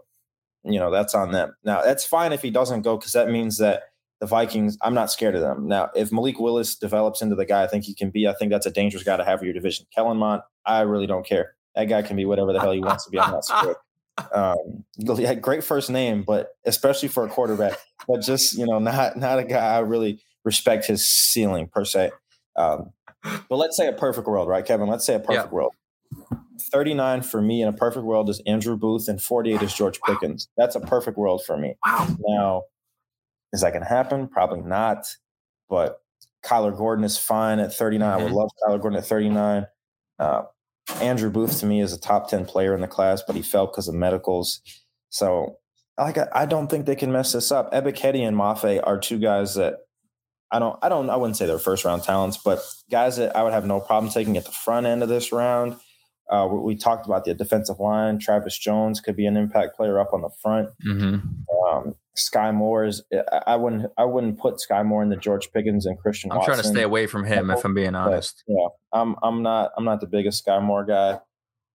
you 0.64 0.78
know 0.78 0.90
that's 0.90 1.14
on 1.14 1.32
them. 1.32 1.56
Now, 1.64 1.82
that's 1.82 2.04
fine 2.04 2.32
if 2.32 2.42
he 2.42 2.50
doesn't 2.50 2.82
go 2.82 2.98
because 2.98 3.12
that 3.12 3.30
means 3.30 3.56
that 3.58 3.84
the 4.20 4.26
Vikings, 4.26 4.76
I'm 4.82 4.94
not 4.94 5.10
scared 5.10 5.34
of 5.34 5.40
them. 5.40 5.66
Now, 5.66 5.90
if 5.94 6.12
Malik 6.12 6.38
Willis 6.38 6.76
develops 6.76 7.22
into 7.22 7.34
the 7.34 7.46
guy 7.46 7.62
I 7.62 7.66
think 7.66 7.84
he 7.84 7.94
can 7.94 8.10
be, 8.10 8.28
I 8.28 8.34
think 8.34 8.50
that's 8.50 8.66
a 8.66 8.70
dangerous 8.70 9.02
guy 9.02 9.16
to 9.16 9.24
have 9.24 9.40
in 9.40 9.46
your 9.46 9.54
division. 9.54 9.86
Kellen 9.94 10.18
Mond, 10.18 10.42
I 10.66 10.80
really 10.82 11.06
don't 11.06 11.26
care. 11.26 11.54
That 11.74 11.84
guy 11.84 12.02
can 12.02 12.16
be 12.16 12.24
whatever 12.24 12.52
the 12.52 12.60
hell 12.60 12.72
he 12.72 12.80
wants 12.80 13.04
to 13.04 13.10
be. 13.10 13.18
I'm 13.18 13.32
not 13.32 13.44
scared. 13.44 13.76
Um, 14.34 14.84
great 15.40 15.64
first 15.64 15.88
name, 15.88 16.24
but 16.26 16.50
especially 16.66 17.08
for 17.08 17.24
a 17.24 17.28
quarterback, 17.30 17.78
but 18.06 18.20
just 18.20 18.52
you 18.52 18.66
know, 18.66 18.78
not 18.78 19.16
not 19.16 19.38
a 19.38 19.44
guy 19.44 19.76
I 19.76 19.78
really 19.78 20.20
respect 20.44 20.84
his 20.84 21.06
ceiling 21.06 21.68
per 21.68 21.86
se. 21.86 22.10
Um, 22.54 22.92
but 23.22 23.56
let's 23.56 23.78
say 23.78 23.88
a 23.88 23.94
perfect 23.94 24.26
world, 24.26 24.46
right, 24.46 24.66
Kevin? 24.66 24.88
Let's 24.88 25.06
say 25.06 25.14
a 25.14 25.20
perfect 25.20 25.46
yeah. 25.46 25.54
world. 25.54 25.72
39 26.70 27.22
for 27.22 27.40
me 27.40 27.62
in 27.62 27.68
a 27.68 27.72
perfect 27.72 28.04
world 28.04 28.28
is 28.28 28.42
Andrew 28.46 28.76
Booth, 28.76 29.08
and 29.08 29.22
48 29.22 29.62
is 29.62 29.72
George 29.72 30.00
Pickens. 30.02 30.48
That's 30.56 30.76
a 30.76 30.80
perfect 30.80 31.16
world 31.16 31.42
for 31.46 31.56
me. 31.56 31.76
Wow. 31.86 32.08
Now, 32.20 32.62
is 33.52 33.60
that 33.62 33.70
going 33.70 33.82
to 33.82 33.88
happen? 33.88 34.28
Probably 34.28 34.60
not. 34.60 35.06
But 35.68 36.00
Kyler 36.44 36.76
Gordon 36.76 37.04
is 37.04 37.18
fine 37.18 37.58
at 37.58 37.72
39. 37.72 38.08
Mm-hmm. 38.08 38.12
I 38.12 38.22
would 38.22 38.28
mm-hmm. 38.28 38.36
love 38.36 38.50
Kyler 38.62 38.80
Gordon 38.80 38.98
at 38.98 39.06
39. 39.06 39.66
Uh, 40.18 40.42
Andrew 41.00 41.30
Booth 41.30 41.60
to 41.60 41.66
me 41.66 41.80
is 41.80 41.92
a 41.92 42.00
top 42.00 42.28
10 42.28 42.46
player 42.46 42.74
in 42.74 42.80
the 42.80 42.88
class, 42.88 43.22
but 43.26 43.36
he 43.36 43.42
fell 43.42 43.66
because 43.66 43.88
of 43.88 43.94
medicals. 43.94 44.60
So 45.10 45.56
like 46.00 46.18
I 46.34 46.46
don't 46.46 46.68
think 46.68 46.86
they 46.86 46.96
can 46.96 47.12
mess 47.12 47.32
this 47.32 47.52
up. 47.52 47.72
Ebiketie 47.72 48.26
and 48.26 48.36
Mafe 48.36 48.80
are 48.82 48.98
two 48.98 49.18
guys 49.18 49.54
that 49.54 49.78
I 50.50 50.58
don't 50.58 50.78
I 50.82 50.88
don't 50.88 51.10
I 51.10 51.16
wouldn't 51.16 51.36
say 51.36 51.46
they're 51.46 51.58
first 51.58 51.84
round 51.84 52.02
talents, 52.02 52.38
but 52.38 52.60
guys 52.90 53.16
that 53.18 53.36
I 53.36 53.42
would 53.42 53.52
have 53.52 53.66
no 53.66 53.80
problem 53.80 54.10
taking 54.12 54.36
at 54.36 54.44
the 54.44 54.52
front 54.52 54.86
end 54.86 55.02
of 55.02 55.08
this 55.08 55.32
round. 55.32 55.76
Uh, 56.30 56.46
we, 56.46 56.58
we, 56.60 56.76
talked 56.76 57.06
about 57.06 57.24
the 57.24 57.34
defensive 57.34 57.80
line. 57.80 58.16
Travis 58.16 58.56
Jones 58.56 59.00
could 59.00 59.16
be 59.16 59.26
an 59.26 59.36
impact 59.36 59.74
player 59.74 59.98
up 59.98 60.12
on 60.12 60.20
the 60.20 60.30
front. 60.40 60.68
Mm-hmm. 60.86 61.66
Um, 61.66 61.96
Skyy 62.20 62.54
Moore 62.54 62.84
is. 62.84 63.02
I 63.46 63.56
wouldn't. 63.56 63.90
I 63.96 64.04
wouldn't 64.04 64.38
put 64.38 64.56
Skyy 64.56 64.84
Moore 64.84 65.02
in 65.02 65.08
the 65.08 65.16
George 65.16 65.50
Pickens 65.52 65.86
and 65.86 65.98
Christian. 65.98 66.30
I'm 66.30 66.38
Watson. 66.38 66.54
trying 66.54 66.62
to 66.62 66.68
stay 66.68 66.82
away 66.82 67.06
from 67.06 67.24
him, 67.24 67.50
if 67.50 67.64
I'm 67.64 67.74
being 67.74 67.94
honest. 67.94 68.44
But, 68.46 68.54
yeah, 68.54 68.68
I'm. 68.92 69.16
I'm 69.22 69.42
not. 69.42 69.72
I'm 69.76 69.84
not 69.84 70.00
the 70.00 70.06
biggest 70.06 70.44
Skyy 70.44 70.62
Moore 70.62 70.84
guy. 70.84 71.20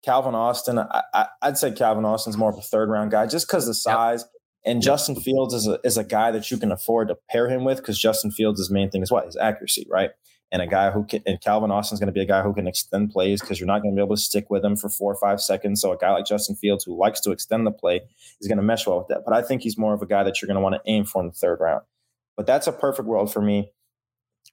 Calvin 0.04 0.34
Austin. 0.34 0.78
I, 0.78 1.26
would 1.44 1.58
say 1.58 1.72
Calvin 1.72 2.04
Austin's 2.04 2.36
more 2.36 2.50
of 2.50 2.56
a 2.56 2.62
third 2.62 2.88
round 2.88 3.10
guy, 3.10 3.26
just 3.26 3.46
because 3.46 3.66
the 3.66 3.74
size. 3.74 4.22
Yep. 4.22 4.30
And. 4.66 4.82
Justin 4.82 5.16
Fields 5.16 5.54
is 5.54 5.66
a 5.66 5.78
is 5.84 5.96
a 5.96 6.04
guy 6.04 6.30
that 6.30 6.50
you 6.50 6.58
can 6.58 6.70
afford 6.70 7.08
to 7.08 7.16
pair 7.30 7.48
him 7.48 7.64
with 7.64 7.78
because 7.78 7.98
Justin 7.98 8.30
Fields' 8.30 8.70
main 8.70 8.90
thing 8.90 9.02
is 9.02 9.10
what 9.10 9.24
his 9.24 9.36
accuracy, 9.36 9.86
right? 9.88 10.10
And 10.52 10.62
a 10.62 10.66
guy 10.66 10.90
who 10.90 11.04
can, 11.04 11.22
and 11.26 11.40
Calvin 11.40 11.70
Austin's 11.70 12.00
going 12.00 12.08
to 12.08 12.12
be 12.12 12.20
a 12.20 12.26
guy 12.26 12.42
who 12.42 12.52
can 12.52 12.66
extend 12.66 13.10
plays 13.10 13.40
because 13.40 13.60
you're 13.60 13.66
not 13.66 13.82
going 13.82 13.94
to 13.94 13.96
be 13.96 14.04
able 14.04 14.16
to 14.16 14.22
stick 14.22 14.50
with 14.50 14.64
him 14.64 14.76
for 14.76 14.88
four 14.88 15.12
or 15.12 15.16
five 15.16 15.40
seconds. 15.40 15.80
So 15.80 15.92
a 15.92 15.96
guy 15.96 16.10
like 16.10 16.26
Justin 16.26 16.56
Fields 16.56 16.84
who 16.84 16.98
likes 16.98 17.20
to 17.20 17.30
extend 17.30 17.66
the 17.66 17.70
play 17.70 18.00
is 18.40 18.48
going 18.48 18.58
to 18.58 18.64
mesh 18.64 18.86
well 18.86 18.98
with 18.98 19.08
that. 19.08 19.22
But 19.24 19.34
I 19.34 19.42
think 19.42 19.62
he's 19.62 19.78
more 19.78 19.94
of 19.94 20.02
a 20.02 20.06
guy 20.06 20.24
that 20.24 20.40
you're 20.40 20.48
going 20.48 20.56
to 20.56 20.60
want 20.60 20.74
to 20.74 20.90
aim 20.90 21.04
for 21.04 21.22
in 21.22 21.28
the 21.28 21.32
third 21.32 21.60
round. 21.60 21.82
But 22.36 22.46
that's 22.46 22.66
a 22.66 22.72
perfect 22.72 23.06
world 23.06 23.32
for 23.32 23.42
me. 23.42 23.70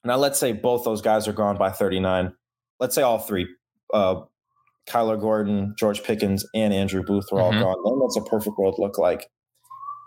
Now, 0.04 0.18
let's 0.18 0.40
say 0.40 0.52
both 0.52 0.84
those 0.84 1.02
guys 1.02 1.28
are 1.28 1.34
gone 1.34 1.58
by 1.58 1.72
39. 1.72 2.34
Let's 2.80 2.94
say 2.94 3.02
all 3.02 3.18
three 3.18 3.48
uh, 3.94 4.22
Kyler 4.88 5.20
Gordon, 5.20 5.76
George 5.78 6.04
Pickens, 6.04 6.46
and 6.54 6.74
Andrew 6.74 7.04
Booth 7.04 7.26
are 7.32 7.40
all 7.40 7.52
mm-hmm. 7.52 7.62
gone. 7.62 7.76
Then 7.84 8.00
what's 8.00 8.18
a 8.18 8.22
perfect 8.22 8.58
world 8.58 8.76
look 8.78 8.98
like? 8.98 9.28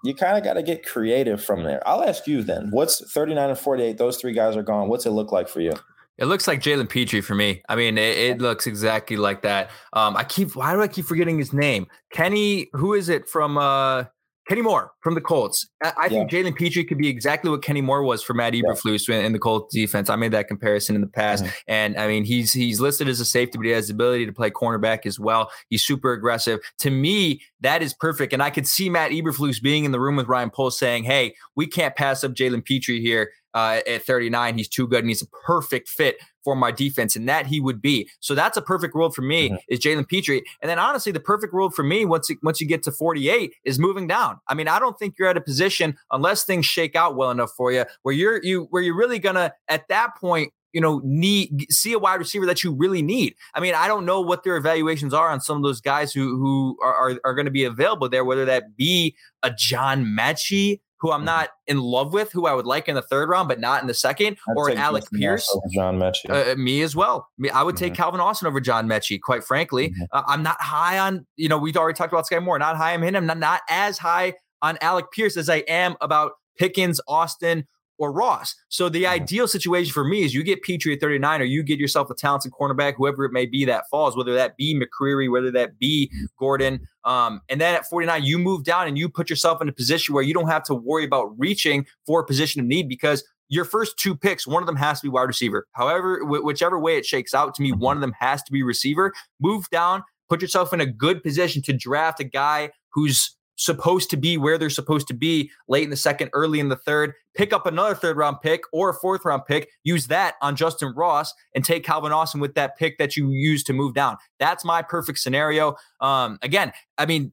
You 0.03 0.15
kind 0.15 0.39
of 0.39 0.45
got 0.45 0.55
to 0.55 0.63
get 0.63 0.87
creative 0.87 1.43
from 1.45 1.63
there. 1.65 1.87
I'll 1.87 2.03
ask 2.03 2.27
you 2.27 2.43
then. 2.43 2.71
What's 2.71 3.13
39 3.13 3.51
and 3.51 3.59
48? 3.59 3.99
Those 3.99 4.17
three 4.17 4.33
guys 4.33 4.57
are 4.57 4.63
gone. 4.63 4.89
What's 4.89 5.07
it 5.07 5.11
look 5.11 5.33
like 5.33 5.49
for 5.49 5.61
you? 5.61 5.73
It 6.19 6.27
looks 6.27 6.47
like 6.47 6.61
Jalen 6.61 6.89
Pitre 6.89 7.23
for 7.23 7.35
me. 7.35 7.63
I 7.69 7.77
mean, 7.77 7.97
it, 7.97 8.19
it, 8.19 8.39
looks 8.43 8.67
exactly 8.67 9.17
like 9.17 9.41
that. 9.43 9.71
Um, 9.95 10.17
I 10.17 10.25
keep 10.25 10.55
why 10.55 10.75
do 10.75 10.83
I 10.83 10.89
keep 10.89 11.07
forgetting 11.07 11.39
his 11.39 11.55
name? 11.55 11.87
Kenny, 12.13 12.69
who 12.75 12.93
is 12.93 13.09
it 13.09 13.27
from 13.27 13.57
uh 13.57 14.05
Kenny 14.51 14.63
Moore 14.63 14.91
from 15.01 15.15
the 15.15 15.21
Colts. 15.21 15.69
I, 15.81 15.93
I 15.97 16.09
think 16.09 16.29
Jalen 16.29 16.57
Pitre 16.57 16.83
could 16.83 16.99
be 16.99 17.07
exactly 17.07 17.53
what 17.53 17.63
Kenny 17.63 17.83
Moore 17.83 18.03
was 18.03 18.21
for 18.21 18.35
Matt 18.35 18.53
Eberflus 18.53 19.07
yeah. 19.07 19.21
in 19.21 19.33
the 19.33 19.39
Colts 19.39 19.73
defense. 19.73 20.11
I 20.11 20.17
made 20.17 20.33
that 20.33 20.49
comparison 20.49 20.97
in 20.97 21.03
the 21.03 21.07
past, 21.07 21.45
mm-hmm. 21.45 21.55
and 21.69 21.97
I 21.97 22.09
mean 22.09 22.25
he's 22.25 22.53
he's 22.53 22.81
listed 22.81 23.07
as 23.07 23.21
a 23.21 23.25
safety, 23.25 23.59
but 23.59 23.65
he 23.65 23.71
has 23.71 23.87
the 23.87 23.95
ability 23.95 24.27
to 24.27 24.33
play 24.33 24.51
cornerback 24.51 25.07
as 25.07 25.21
well. 25.21 25.53
He's 25.69 25.85
super 25.85 26.13
aggressive. 26.13 26.59
To 26.81 26.91
me, 26.91 27.43
that 27.61 27.81
is 27.81 27.95
perfect, 27.95 28.33
and 28.33 28.43
I 28.43 28.51
could 28.51 28.67
see 28.67 28.91
Matt 28.91 29.13
Eberflus 29.13 29.63
being 29.63 29.85
in 29.85 29.93
the 29.93 30.01
room 30.01 30.17
with 30.17 30.27
Ryan 30.27 30.51
Poles 30.51 30.77
saying, 30.77 31.05
"Hey, 31.05 31.37
we 31.55 31.69
can't 31.69 31.95
pass 31.95 32.25
up 32.25 32.33
Jalen 32.33 32.65
Pitre 32.65 32.95
here." 32.95 33.31
Uh, 33.53 33.81
at 33.85 34.03
39. 34.03 34.57
He's 34.57 34.69
too 34.69 34.87
good 34.87 35.01
and 35.01 35.09
he's 35.09 35.23
a 35.23 35.27
perfect 35.27 35.89
fit 35.89 36.19
for 36.45 36.55
my 36.55 36.71
defense, 36.71 37.17
and 37.17 37.29
that 37.29 37.47
he 37.47 37.61
would 37.61 37.83
be. 37.83 38.09
So 38.21 38.35
that's 38.35 38.57
a 38.57 38.63
perfect 38.63 38.95
world 38.95 39.15
for 39.15 39.23
me 39.23 39.49
mm-hmm. 39.49 39.57
is 39.69 39.81
Jalen 39.81 40.09
Pitre. 40.09 40.41
And 40.63 40.71
then 40.71 40.79
honestly, 40.79 41.13
the 41.13 41.21
perfect 41.21 41.53
world 41.53 41.75
for 41.75 41.83
me 41.83 42.05
once 42.05 42.31
once 42.43 42.61
you 42.61 42.67
get 42.67 42.83
to 42.85 42.93
48 42.93 43.53
is 43.65 43.79
moving 43.79 44.07
down. 44.07 44.39
I 44.49 44.55
mean, 44.55 44.69
I 44.69 44.79
don't 44.79 44.99
think 44.99 45.17
you're 45.19 45.29
at 45.29 45.37
a 45.37 45.41
position 45.41 45.97
unless 46.11 46.45
things 46.45 46.67
shake 46.67 46.95
out 46.95 47.17
well 47.17 47.31
enough 47.31 47.53
for 47.57 47.73
you 47.73 47.85
where 48.03 48.15
you're 48.15 48.43
you 48.43 48.69
where 48.71 48.83
you're 48.83 48.97
really 48.97 49.19
gonna 49.19 49.53
at 49.69 49.89
that 49.89 50.17
point 50.17 50.53
you 50.73 50.81
know, 50.81 51.01
need 51.05 51.67
see 51.71 51.93
a 51.93 51.99
wide 51.99 52.21
receiver 52.21 52.47
that 52.47 52.63
you 52.63 52.73
really 52.73 53.03
need. 53.03 53.35
I 53.55 53.61
mean, 53.61 53.75
I 53.75 53.89
don't 53.89 54.07
know 54.07 54.21
what 54.21 54.45
their 54.45 54.57
evaluations 54.57 55.13
are 55.13 55.29
on 55.29 55.41
some 55.41 55.57
of 55.57 55.63
those 55.63 55.81
guys 55.81 56.13
who 56.13 56.37
who 56.37 56.77
are 56.83 56.95
are, 56.95 57.21
are 57.25 57.35
going 57.35 57.47
to 57.47 57.51
be 57.51 57.65
available 57.65 58.09
there, 58.09 58.25
whether 58.25 58.45
that 58.45 58.77
be 58.77 59.17
a 59.43 59.51
John 59.51 60.05
Metchie 60.05 60.81
who 61.01 61.13
I'm 61.13 61.21
mm-hmm. 61.21 61.27
not 61.27 61.51
in 61.67 61.81
love 61.81 62.13
with, 62.13 62.33
who 62.33 62.47
I 62.47 62.55
would 62.55 62.67
like 62.67 62.89
in 62.89 62.95
the 62.95 63.03
third 63.03 63.29
round, 63.29 63.49
but 63.49 63.61
not 63.61 63.81
in 63.81 63.87
the 63.87 63.93
2nd 63.93 64.37
or 64.57 64.69
an 64.69 64.79
Alec 64.79 65.05
Pierce. 65.13 65.49
John 65.73 65.99
Metchie. 65.99 66.31
Uh, 66.31 66.57
me 66.57 66.83
as 66.83 66.95
well. 66.95 67.29
Me, 67.39 67.51
I 67.51 67.63
would 67.63 67.75
mm-hmm. 67.75 67.85
take 67.85 67.95
Calvin 67.95 68.21
Austin 68.21 68.49
over 68.49 68.61
John 68.61 68.87
Metchie, 68.87 69.21
quite 69.21 69.45
frankly. 69.45 69.91
Mm-hmm. 69.91 70.03
Uh, 70.13 70.23
I'm 70.27 70.43
not 70.43 70.61
high 70.61 70.99
on, 70.99 71.27
you 71.37 71.49
know, 71.49 71.59
we've 71.59 71.77
already 71.77 71.97
talked 71.97 72.13
about 72.13 72.27
Skyy 72.29 72.43
Moore, 72.43 72.59
not 72.59 72.77
high 72.77 72.95
on 72.95 73.03
him. 73.03 73.17
I'm 73.17 73.27
not, 73.27 73.39
not 73.39 73.63
as 73.69 73.99
high 73.99 74.35
on 74.63 74.77
Alec 74.81 75.07
Pierce 75.13 75.37
as 75.37 75.49
I 75.49 75.59
am 75.69 75.97
about 76.01 76.33
Pickens, 76.59 77.01
Austin, 77.09 77.67
or 78.01 78.11
Ross. 78.11 78.57
So 78.69 78.89
the 78.89 79.05
mm-hmm. 79.05 79.13
ideal 79.13 79.47
situation 79.47 79.93
for 79.93 80.05
me 80.05 80.25
is 80.25 80.35
you 80.35 80.43
get 80.43 80.63
Pitre 80.63 80.95
at 80.95 81.01
39 81.01 81.43
or 81.43 81.45
you 81.45 81.63
get 81.63 81.79
yourself 81.79 82.11
a 82.11 82.15
talented 82.15 82.51
cornerback, 82.51 82.95
whoever 82.97 83.27
it 83.27 83.33
may 83.33 83.45
be 83.45 83.67
that 83.67 83.85
falls, 83.91 84.17
whether 84.17 84.35
that 84.35 84.57
be 84.57 84.75
McCreary, 84.75 85.31
whether 85.31 85.51
that 85.53 85.79
be 85.79 86.11
Gordon. 86.39 86.81
Um, 87.05 87.43
and 87.51 87.61
then 87.61 87.75
at 87.75 87.87
49, 87.87 88.25
you 88.25 88.39
move 88.39 88.65
down 88.65 88.89
and 88.89 88.97
you 88.97 89.11
put 89.11 89.29
yourself 89.29 89.61
in 89.61 89.69
a 89.69 89.73
position 89.73 90.15
where 90.15 90.25
you 90.25 90.33
don't 90.33 90.49
have 90.49 90.65
to 90.65 90.75
worry 90.75 91.05
about 91.05 91.39
reaching 91.39 91.87
for 92.07 92.21
a 92.21 92.27
position 92.27 92.61
of 92.61 92.67
need 92.67 92.89
because 92.89 93.23
your 93.51 93.67
first 93.67 93.99
two 93.99 94.17
picks, 94.17 94.47
one 94.47 94.63
of 94.63 94.67
them 94.67 94.77
has 94.77 95.01
to 95.01 95.07
be 95.07 95.11
wide 95.11 95.25
receiver. 95.25 95.67
However, 95.73 96.21
wh- 96.21 96.45
whichever 96.45 96.79
way 96.79 96.97
it 96.97 97.05
shakes 97.05 97.35
out 97.35 97.55
to 97.57 97.63
me, 97.63 97.73
one 97.73 97.99
of 97.99 98.01
them 98.01 98.15
has 98.19 98.43
to 98.45 98.53
be 98.53 98.63
receiver. 98.63 99.13
Move 99.41 99.69
down, 99.71 100.05
put 100.31 100.41
yourself 100.41 100.73
in 100.73 100.81
a 100.81 100.87
good 100.87 101.23
position 101.23 101.61
to 101.63 101.75
draft 101.75 102.21
a 102.21 102.25
guy 102.25 102.71
who's 102.93 103.37
supposed 103.61 104.09
to 104.09 104.17
be 104.17 104.39
where 104.39 104.57
they're 104.57 104.71
supposed 104.71 105.07
to 105.07 105.15
be 105.15 105.51
late 105.69 105.85
in 105.85 105.91
the 105.91 105.97
second, 105.97 106.31
early 106.33 106.61
in 106.61 106.71
the 106.71 106.77
third. 106.77 107.13
Pick 107.35 107.53
up 107.53 107.67
another 107.67 107.95
third 107.95 108.17
round 108.17 108.39
pick 108.43 108.63
or 108.73 108.89
a 108.89 108.95
fourth 108.95 109.25
round 109.25 109.43
pick, 109.47 109.69
use 109.85 110.07
that 110.07 110.37
on 110.41 110.57
Justin 110.57 110.95
Ross 110.97 111.35
and 111.55 111.65
take 111.65 111.85
Calvin 111.85 112.11
Austin 112.11 112.41
with 112.41 112.55
that 112.55 112.79
pick 112.79 112.97
that 112.99 113.17
you 113.17 113.31
use 113.31 113.63
to 113.65 113.73
move 113.75 113.95
down. 113.95 114.17
That's 114.39 114.65
my 114.65 114.81
perfect 114.81 115.19
scenario. 115.19 115.77
Um, 116.01 116.39
again, 116.41 116.73
I 116.97 117.05
mean, 117.05 117.33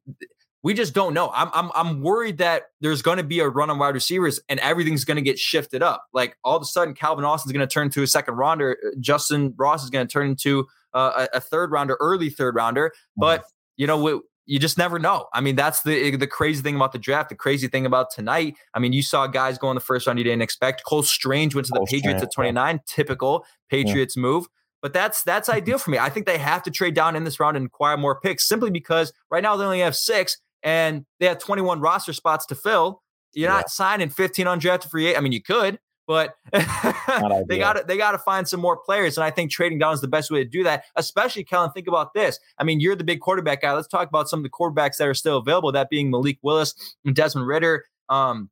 we 0.63 0.73
just 0.73 0.93
don't 0.93 1.13
know. 1.13 1.31
I'm 1.33 1.49
I'm 1.53 1.71
I'm 1.73 2.01
worried 2.01 2.39
that 2.39 2.63
there's 2.81 3.01
going 3.01 3.17
to 3.17 3.23
be 3.23 3.39
a 3.39 3.47
run 3.47 3.69
on 3.69 3.79
wide 3.79 3.93
receivers 3.93 4.39
and 4.49 4.59
everything's 4.59 5.05
going 5.05 5.15
to 5.15 5.21
get 5.21 5.39
shifted 5.39 5.81
up. 5.81 6.05
Like 6.11 6.35
all 6.43 6.57
of 6.57 6.61
a 6.61 6.65
sudden, 6.65 6.93
Calvin 6.93 7.23
Austin's 7.23 7.53
going 7.53 7.65
to 7.65 7.73
turn 7.73 7.89
to 7.91 8.03
a 8.03 8.07
second 8.07 8.35
rounder. 8.35 8.77
Justin 8.99 9.53
Ross 9.55 9.85
is 9.85 9.89
going 9.89 10.05
to 10.05 10.11
turn 10.11 10.31
into 10.31 10.67
uh, 10.93 11.27
a, 11.33 11.37
a, 11.37 11.39
third 11.39 11.71
rounder, 11.71 11.95
early 12.01 12.29
third 12.29 12.55
rounder. 12.55 12.91
But 13.15 13.45
you 13.77 13.87
know, 13.87 14.23
you 14.47 14.59
just 14.59 14.77
never 14.77 14.97
know. 14.97 15.27
I 15.33 15.41
mean, 15.41 15.55
that's 15.55 15.81
the 15.81 16.13
eh, 16.13 16.17
the 16.17 16.25
crazy 16.25 16.63
thing 16.63 16.75
about 16.75 16.93
the 16.93 16.99
draft. 16.99 17.29
The 17.29 17.35
crazy 17.35 17.67
thing 17.67 17.85
about 17.85 18.09
tonight. 18.09 18.55
I 18.73 18.79
mean, 18.79 18.93
you 18.93 19.03
saw 19.03 19.27
guys 19.27 19.57
go 19.57 19.69
in 19.69 19.75
the 19.75 19.81
first 19.81 20.07
round 20.07 20.17
you 20.17 20.23
didn't 20.23 20.41
expect. 20.41 20.83
Cole 20.85 21.03
Strange 21.03 21.53
went 21.53 21.67
to 21.67 21.73
the 21.73 21.79
Cole 21.79 21.85
Patriots 21.85 22.21
Strange, 22.21 22.53
at 22.53 22.55
29. 22.55 22.79
Typical 22.87 23.45
Patriots 23.69 24.15
yeah. 24.15 24.21
move. 24.21 24.47
But 24.81 24.93
that's 24.93 25.21
that's 25.23 25.49
ideal 25.59 25.77
for 25.77 25.91
me. 25.91 25.99
I 25.99 26.09
think 26.09 26.25
they 26.25 26.37
have 26.37 26.63
to 26.63 26.71
trade 26.71 26.95
down 26.95 27.15
in 27.15 27.25
this 27.25 27.39
round 27.39 27.57
and 27.57 27.67
acquire 27.67 27.97
more 27.97 28.19
picks 28.19 28.47
simply 28.47 28.71
because 28.71 29.11
right 29.29 29.43
now 29.43 29.57
they 29.57 29.65
only 29.65 29.81
have 29.81 29.95
six 29.95 30.37
and 30.63 31.05
they 31.19 31.27
have 31.27 31.39
21 31.39 31.81
roster 31.81 32.13
spots 32.13 32.45
to 32.47 32.55
fill. 32.55 33.03
You're 33.33 33.49
yeah. 33.49 33.57
not 33.57 33.69
signing 33.69 34.09
15 34.09 34.47
undrafted 34.47 34.89
free. 34.89 35.15
I 35.15 35.19
mean, 35.19 35.33
you 35.33 35.41
could, 35.41 35.77
but 36.07 36.35
they 36.53 37.59
got 37.59 37.73
to 37.73 37.83
they 37.85 37.97
got 37.97 38.13
to 38.13 38.17
find 38.17 38.47
some 38.47 38.61
more 38.61 38.77
players, 38.77 39.17
and 39.17 39.23
I 39.23 39.29
think 39.29 39.51
trading 39.51 39.77
down 39.77 39.93
is 39.93 40.01
the 40.01 40.07
best 40.07 40.31
way 40.31 40.43
to 40.43 40.49
do 40.49 40.63
that. 40.63 40.85
Especially, 40.95 41.43
Kellen, 41.43 41.71
think 41.71 41.87
about 41.87 42.13
this. 42.13 42.39
I 42.57 42.63
mean, 42.63 42.79
you're 42.79 42.95
the 42.95 43.03
big 43.03 43.19
quarterback 43.19 43.61
guy. 43.61 43.73
Let's 43.73 43.87
talk 43.87 44.07
about 44.07 44.29
some 44.29 44.39
of 44.39 44.43
the 44.43 44.49
quarterbacks 44.49 44.97
that 44.97 45.07
are 45.07 45.13
still 45.13 45.37
available. 45.37 45.71
That 45.71 45.89
being 45.89 46.09
Malik 46.09 46.39
Willis 46.41 46.73
and 47.05 47.15
Desmond 47.15 47.45
Ridder. 47.45 47.85
Um, 48.09 48.49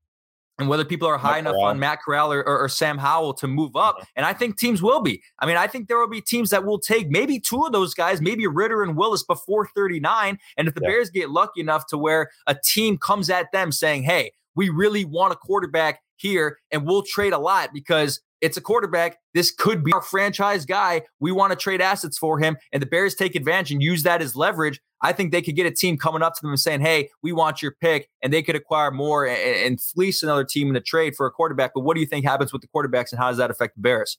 and 0.58 0.70
whether 0.70 0.86
people 0.86 1.08
are 1.08 1.18
high 1.18 1.32
Matt 1.32 1.40
enough 1.40 1.54
Corral. 1.54 1.66
on 1.66 1.80
Matt 1.80 2.00
Corral 2.02 2.32
or, 2.32 2.40
or, 2.40 2.60
or, 2.60 2.70
Sam 2.70 2.98
Howell 2.98 3.34
to 3.36 3.48
move 3.48 3.76
up. 3.76 3.98
Mm-hmm. 3.98 4.04
And 4.18 4.26
I 4.26 4.34
think 4.34 4.58
teams 4.58 4.82
will 4.82 5.02
be. 5.02 5.22
I 5.40 5.46
mean, 5.46 5.58
I 5.58 5.68
think 5.68 5.88
there 5.88 5.98
will 5.98 6.08
be 6.08 6.22
teams 6.22 6.50
that 6.52 6.64
will 6.64 6.80
take 6.80 7.10
maybe 7.10 7.42
two 7.42 7.64
of 7.66 7.74
those 7.74 7.94
guys, 7.94 8.22
maybe 8.22 8.48
Ritter 8.48 8.82
and 8.82 8.96
Willis 8.96 9.24
before 9.24 9.68
39. 9.76 10.38
And 10.58 10.68
if 10.68 10.74
the 10.74 10.82
yeah. 10.82 10.90
Bears 10.90 11.10
get 11.10 11.30
lucky 11.30 11.60
enough 11.60 11.88
to 11.88 11.98
where 11.98 12.30
a 12.48 12.56
team 12.56 12.98
comes 12.98 13.30
at 13.30 13.52
them 13.52 13.72
saying, 13.72 14.04
hey, 14.04 14.32
we 14.56 14.70
really 14.70 15.04
want 15.04 15.34
a 15.34 15.36
quarterback 15.36 16.02
here 16.18 16.60
and 16.72 16.86
we'll 16.86 17.04
trade 17.04 17.34
a 17.34 17.38
lot 17.38 17.70
because 17.74 18.22
it's 18.42 18.58
a 18.58 18.62
quarterback. 18.62 19.18
This 19.34 19.52
could 19.52 19.84
be 19.84 19.92
our 19.94 20.02
franchise 20.02 20.66
guy. 20.66 21.04
We 21.20 21.32
want 21.32 21.52
to 21.52 21.56
trade 21.56 21.82
assets 21.82 22.18
for 22.18 22.38
him. 22.38 22.58
And 22.72 22.82
the 22.82 22.86
Bears 22.86 23.16
take 23.16 23.36
advantage 23.36 23.72
and 23.72 23.82
use 23.82 24.04
that 24.04 24.22
as 24.22 24.36
leverage. 24.36 24.80
I 25.02 25.14
think 25.14 25.32
they 25.32 25.42
could 25.42 25.56
get 25.56 25.66
a 25.66 25.72
team 25.72 25.98
coming 25.98 26.22
up 26.22 26.36
to 26.36 26.42
them 26.42 26.52
and 26.52 26.60
saying, 26.60 26.82
hey, 26.82 27.10
we 27.24 27.32
want 27.32 27.62
your 27.62 27.76
pick. 27.80 28.10
And 28.22 28.34
they 28.34 28.44
could 28.44 28.56
acquire 28.56 28.92
more 28.92 29.26
and, 29.26 29.38
and 29.38 29.82
fleece 29.82 30.22
another 30.22 30.44
team 30.44 30.70
in 30.70 30.76
a 30.76 30.82
trade 30.82 31.16
for 31.16 31.26
a 31.26 31.32
quarterback. 31.32 31.72
But 31.74 31.82
what 31.82 31.96
do 31.96 32.02
you 32.02 32.08
think 32.08 32.26
happens 32.26 32.54
with 32.54 32.62
the 32.62 32.68
quarterbacks 32.68 33.12
and 33.12 33.20
how 33.20 33.30
does 33.30 33.38
that 33.38 33.50
affect 33.50 33.76
the 33.76 33.82
Bears? 33.82 34.18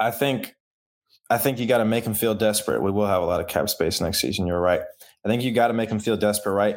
I 0.00 0.10
think 0.10 0.54
I 1.30 1.38
think 1.38 1.58
you 1.58 1.66
got 1.66 1.78
to 1.78 1.84
make 1.84 2.04
them 2.04 2.14
feel 2.14 2.34
desperate. 2.34 2.82
We 2.82 2.90
will 2.90 3.06
have 3.06 3.22
a 3.22 3.26
lot 3.26 3.40
of 3.40 3.46
cap 3.46 3.68
space 3.68 4.00
next 4.00 4.20
season. 4.20 4.46
You're 4.46 4.60
right. 4.60 4.82
I 5.24 5.28
think 5.28 5.42
you 5.42 5.52
got 5.52 5.68
to 5.68 5.74
make 5.74 5.88
them 5.88 5.98
feel 5.98 6.16
desperate, 6.16 6.52
right? 6.52 6.76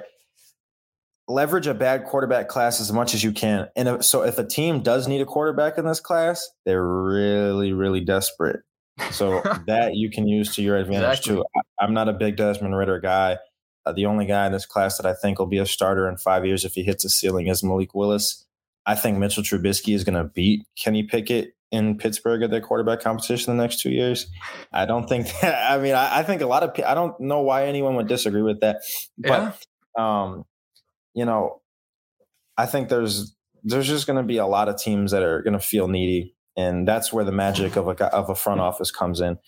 Leverage 1.27 1.67
a 1.67 1.73
bad 1.73 2.05
quarterback 2.05 2.47
class 2.47 2.79
as 2.79 2.91
much 2.91 3.13
as 3.13 3.23
you 3.23 3.31
can. 3.31 3.67
And 3.75 3.87
if, 3.87 4.05
so 4.05 4.23
if 4.23 4.37
a 4.37 4.45
team 4.45 4.81
does 4.81 5.07
need 5.07 5.21
a 5.21 5.25
quarterback 5.25 5.77
in 5.77 5.85
this 5.85 5.99
class, 5.99 6.47
they're 6.65 6.85
really, 6.85 7.73
really 7.73 7.99
desperate. 7.99 8.61
So 9.11 9.41
that 9.67 9.95
you 9.95 10.09
can 10.09 10.27
use 10.27 10.55
to 10.55 10.61
your 10.61 10.77
advantage 10.77 11.19
exactly. 11.19 11.35
too. 11.35 11.45
I, 11.79 11.85
am 11.85 11.93
not 11.93 12.09
a 12.09 12.13
big 12.13 12.37
Desmond 12.37 12.77
Ridder 12.77 12.99
guy. 12.99 13.37
Uh, 13.85 13.91
the 13.93 14.05
only 14.05 14.25
guy 14.25 14.45
in 14.45 14.51
this 14.51 14.65
class 14.65 14.97
that 14.97 15.05
I 15.05 15.13
think 15.13 15.39
will 15.39 15.45
be 15.45 15.59
a 15.59 15.65
starter 15.65 16.09
in 16.09 16.17
five 16.17 16.45
years 16.45 16.65
if 16.65 16.73
he 16.73 16.83
hits 16.83 17.05
a 17.05 17.09
ceiling 17.09 17.47
is 17.47 17.63
Malik 17.63 17.93
Willis. 17.93 18.45
I 18.85 18.95
think 18.95 19.17
Mitchell 19.17 19.43
Trubisky 19.43 19.93
is 19.93 20.03
going 20.03 20.15
to 20.15 20.23
beat 20.23 20.65
Kenny 20.81 21.03
Pickett 21.03 21.53
in 21.71 21.97
Pittsburgh 21.97 22.41
at 22.43 22.51
their 22.51 22.61
quarterback 22.61 23.01
competition 23.01 23.55
the 23.55 23.61
next 23.61 23.81
two 23.81 23.89
years. 23.89 24.27
I 24.71 24.85
don't 24.85 25.07
think 25.07 25.27
that. 25.41 25.71
I 25.71 25.77
mean, 25.77 25.93
I, 25.93 26.19
I 26.19 26.23
think 26.23 26.41
a 26.41 26.47
lot 26.47 26.63
of. 26.63 26.71
I 26.85 26.93
don't 26.93 27.19
know 27.19 27.41
why 27.41 27.65
anyone 27.65 27.95
would 27.95 28.07
disagree 28.07 28.41
with 28.41 28.61
that, 28.61 28.81
but 29.17 29.57
yeah. 29.97 30.23
um, 30.23 30.45
you 31.17 31.25
know, 31.25 31.61
I 32.57 32.67
think 32.67 32.89
there's 32.89 33.35
there's 33.63 33.87
just 33.87 34.05
going 34.05 34.17
to 34.17 34.23
be 34.23 34.37
a 34.37 34.45
lot 34.45 34.69
of 34.69 34.77
teams 34.77 35.11
that 35.11 35.23
are 35.23 35.41
going 35.41 35.53
to 35.53 35.59
feel 35.59 35.87
needy, 35.87 36.35
and 36.55 36.87
that's 36.87 37.11
where 37.11 37.25
the 37.25 37.31
magic 37.31 37.75
of 37.75 37.87
a 37.87 38.05
of 38.13 38.29
a 38.29 38.35
front 38.35 38.61
office 38.61 38.91
comes 38.91 39.19
in. 39.19 39.39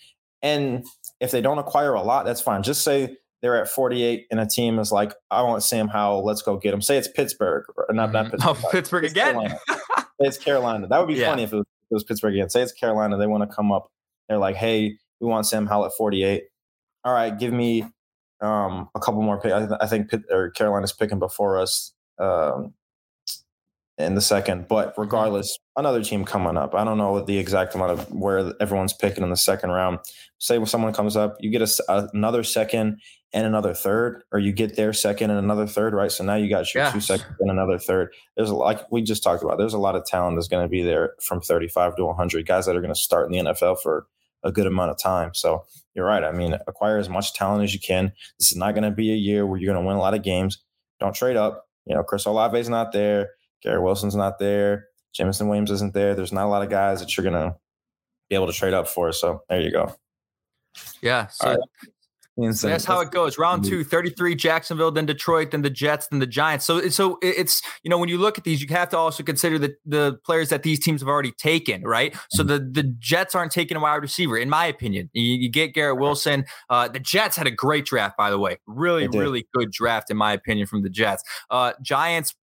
And 0.42 0.84
if 1.20 1.30
they 1.30 1.40
don't 1.40 1.58
acquire 1.58 1.94
a 1.94 2.02
lot, 2.02 2.26
that's 2.26 2.40
fine. 2.40 2.64
Just 2.64 2.82
say 2.82 3.16
they're 3.40 3.56
at 3.56 3.68
48 3.68 4.26
and 4.32 4.40
a 4.40 4.46
team 4.46 4.80
is 4.80 4.90
like, 4.90 5.14
I 5.30 5.42
want 5.42 5.62
Sam 5.62 5.86
Howell, 5.86 6.24
let's 6.24 6.42
go 6.42 6.56
get 6.56 6.74
him. 6.74 6.82
Say 6.82 6.96
it's 6.96 7.08
Pittsburgh, 7.08 7.64
or 7.76 7.94
not, 7.94 8.10
not 8.12 8.26
mm-hmm. 8.26 8.48
oh, 8.48 8.54
Pittsburgh. 8.54 8.64
Oh, 8.64 8.70
Pittsburgh 8.72 9.04
it's 9.04 9.12
again. 9.12 9.34
Carolina. 9.34 9.58
it's 10.18 10.38
Carolina. 10.38 10.88
That 10.88 10.98
would 10.98 11.08
be 11.08 11.20
yeah. 11.20 11.30
funny 11.30 11.44
if 11.44 11.52
it, 11.52 11.56
was, 11.56 11.66
if 11.82 11.90
it 11.90 11.94
was 11.94 12.04
Pittsburgh 12.04 12.34
again. 12.34 12.50
Say 12.50 12.62
it's 12.62 12.72
Carolina. 12.72 13.16
They 13.16 13.28
want 13.28 13.48
to 13.48 13.54
come 13.54 13.70
up. 13.70 13.86
They're 14.28 14.38
like, 14.38 14.56
hey, 14.56 14.96
we 15.20 15.28
want 15.28 15.46
Sam 15.46 15.66
Howell 15.66 15.86
at 15.86 15.92
48. 15.96 16.42
All 17.04 17.12
right, 17.12 17.38
give 17.38 17.52
me 17.52 17.84
um, 18.40 18.88
a 18.94 19.00
couple 19.00 19.22
more 19.22 19.40
picks. 19.40 19.54
I, 19.54 19.58
th- 19.66 19.78
I, 19.80 19.86
think 19.86 20.10
Pitt, 20.10 20.22
or 20.30 20.50
Carolina's 20.50 20.92
picking 20.92 21.18
before 21.18 21.58
us. 21.58 21.92
Um, 22.18 22.74
in 24.00 24.14
the 24.14 24.20
second. 24.20 24.68
But 24.68 24.94
regardless, 24.96 25.58
another 25.76 26.02
team 26.02 26.24
coming 26.24 26.56
up. 26.56 26.74
I 26.74 26.84
don't 26.84 26.98
know 26.98 27.20
the 27.20 27.38
exact 27.38 27.74
amount 27.74 27.92
of 27.92 28.12
where 28.12 28.52
everyone's 28.60 28.92
picking 28.92 29.22
in 29.22 29.30
the 29.30 29.36
second 29.36 29.70
round. 29.70 29.98
Say 30.38 30.58
when 30.58 30.66
someone 30.66 30.92
comes 30.92 31.16
up, 31.16 31.36
you 31.40 31.50
get 31.50 31.62
a, 31.62 31.84
a, 31.88 32.08
another 32.14 32.42
second 32.42 33.00
and 33.32 33.46
another 33.46 33.74
third, 33.74 34.24
or 34.32 34.40
you 34.40 34.52
get 34.52 34.74
their 34.74 34.92
second 34.92 35.30
and 35.30 35.38
another 35.38 35.66
third, 35.66 35.94
right? 35.94 36.10
So 36.10 36.24
now 36.24 36.34
you 36.34 36.48
got 36.48 36.72
your 36.74 36.90
two 36.90 37.00
seconds 37.00 37.36
and 37.38 37.50
another 37.50 37.78
third. 37.78 38.12
There's 38.36 38.50
a, 38.50 38.54
like 38.54 38.90
we 38.90 39.02
just 39.02 39.22
talked 39.22 39.42
about. 39.42 39.58
There's 39.58 39.74
a 39.74 39.78
lot 39.78 39.94
of 39.94 40.04
talent 40.04 40.36
that's 40.36 40.48
going 40.48 40.64
to 40.64 40.68
be 40.68 40.82
there 40.82 41.14
from 41.20 41.40
35 41.40 41.96
to 41.96 42.06
100 42.06 42.46
guys 42.46 42.66
that 42.66 42.74
are 42.74 42.80
going 42.80 42.94
to 42.94 43.00
start 43.00 43.32
in 43.32 43.32
the 43.32 43.52
NFL 43.52 43.80
for 43.80 44.06
a 44.42 44.52
good 44.52 44.66
amount 44.66 44.90
of 44.90 44.98
time. 44.98 45.32
So 45.34 45.64
you're 45.94 46.06
right. 46.06 46.24
I 46.24 46.32
mean, 46.32 46.54
acquire 46.66 46.98
as 46.98 47.08
much 47.08 47.34
talent 47.34 47.64
as 47.64 47.74
you 47.74 47.80
can. 47.80 48.12
This 48.38 48.50
is 48.50 48.56
not 48.56 48.74
going 48.74 48.84
to 48.84 48.90
be 48.90 49.12
a 49.12 49.16
year 49.16 49.46
where 49.46 49.58
you're 49.58 49.72
going 49.72 49.82
to 49.82 49.86
win 49.86 49.96
a 49.96 50.00
lot 50.00 50.14
of 50.14 50.22
games. 50.22 50.62
Don't 50.98 51.14
trade 51.14 51.36
up. 51.36 51.66
You 51.86 51.94
know, 51.94 52.02
Chris 52.02 52.26
Olave 52.26 52.58
is 52.58 52.68
not 52.68 52.92
there. 52.92 53.30
Garrett 53.62 53.82
Wilson's 53.82 54.16
not 54.16 54.38
there. 54.38 54.86
Jameson 55.12 55.48
Williams 55.48 55.70
isn't 55.70 55.94
there. 55.94 56.14
There's 56.14 56.32
not 56.32 56.46
a 56.46 56.48
lot 56.48 56.62
of 56.62 56.70
guys 56.70 57.00
that 57.00 57.16
you're 57.16 57.28
going 57.28 57.34
to 57.34 57.56
be 58.28 58.36
able 58.36 58.46
to 58.46 58.52
trade 58.52 58.74
up 58.74 58.88
for. 58.88 59.12
So 59.12 59.42
there 59.48 59.60
you 59.60 59.72
go. 59.72 59.94
Yeah. 61.02 61.26
So 61.28 61.56
so 62.52 62.68
that's 62.68 62.84
how 62.84 63.00
it 63.00 63.10
goes. 63.10 63.38
Round 63.38 63.64
two, 63.64 63.84
33, 63.84 64.34
Jacksonville, 64.34 64.90
then 64.90 65.06
Detroit, 65.06 65.50
then 65.50 65.62
the 65.62 65.70
Jets, 65.70 66.06
then 66.08 66.20
the 66.20 66.26
Giants. 66.26 66.64
So, 66.64 66.88
so 66.88 67.18
it's, 67.22 67.60
you 67.82 67.90
know, 67.90 67.98
when 67.98 68.08
you 68.08 68.18
look 68.18 68.38
at 68.38 68.44
these, 68.44 68.62
you 68.62 68.68
have 68.70 68.88
to 68.90 68.96
also 68.96 69.22
consider 69.22 69.58
the, 69.58 69.74
the 69.84 70.18
players 70.24 70.48
that 70.48 70.62
these 70.62 70.80
teams 70.80 71.02
have 71.02 71.08
already 71.08 71.32
taken, 71.32 71.82
right? 71.82 72.16
So 72.30 72.42
mm-hmm. 72.42 72.72
the, 72.72 72.82
the 72.82 72.96
Jets 72.98 73.34
aren't 73.34 73.52
taking 73.52 73.76
a 73.76 73.80
wide 73.80 73.96
receiver, 73.96 74.38
in 74.38 74.48
my 74.48 74.66
opinion. 74.66 75.10
You, 75.12 75.36
you 75.36 75.50
get 75.50 75.74
Garrett 75.74 75.98
Wilson. 75.98 76.44
Uh, 76.68 76.88
the 76.88 77.00
Jets 77.00 77.36
had 77.36 77.46
a 77.46 77.50
great 77.50 77.84
draft, 77.84 78.16
by 78.16 78.30
the 78.30 78.38
way. 78.38 78.58
Really, 78.66 79.06
really 79.08 79.46
good 79.52 79.70
draft, 79.70 80.10
in 80.10 80.16
my 80.16 80.32
opinion, 80.32 80.66
from 80.66 80.82
the 80.82 80.90
Jets. 80.90 81.22
Uh, 81.50 81.72
Giants 81.82 82.34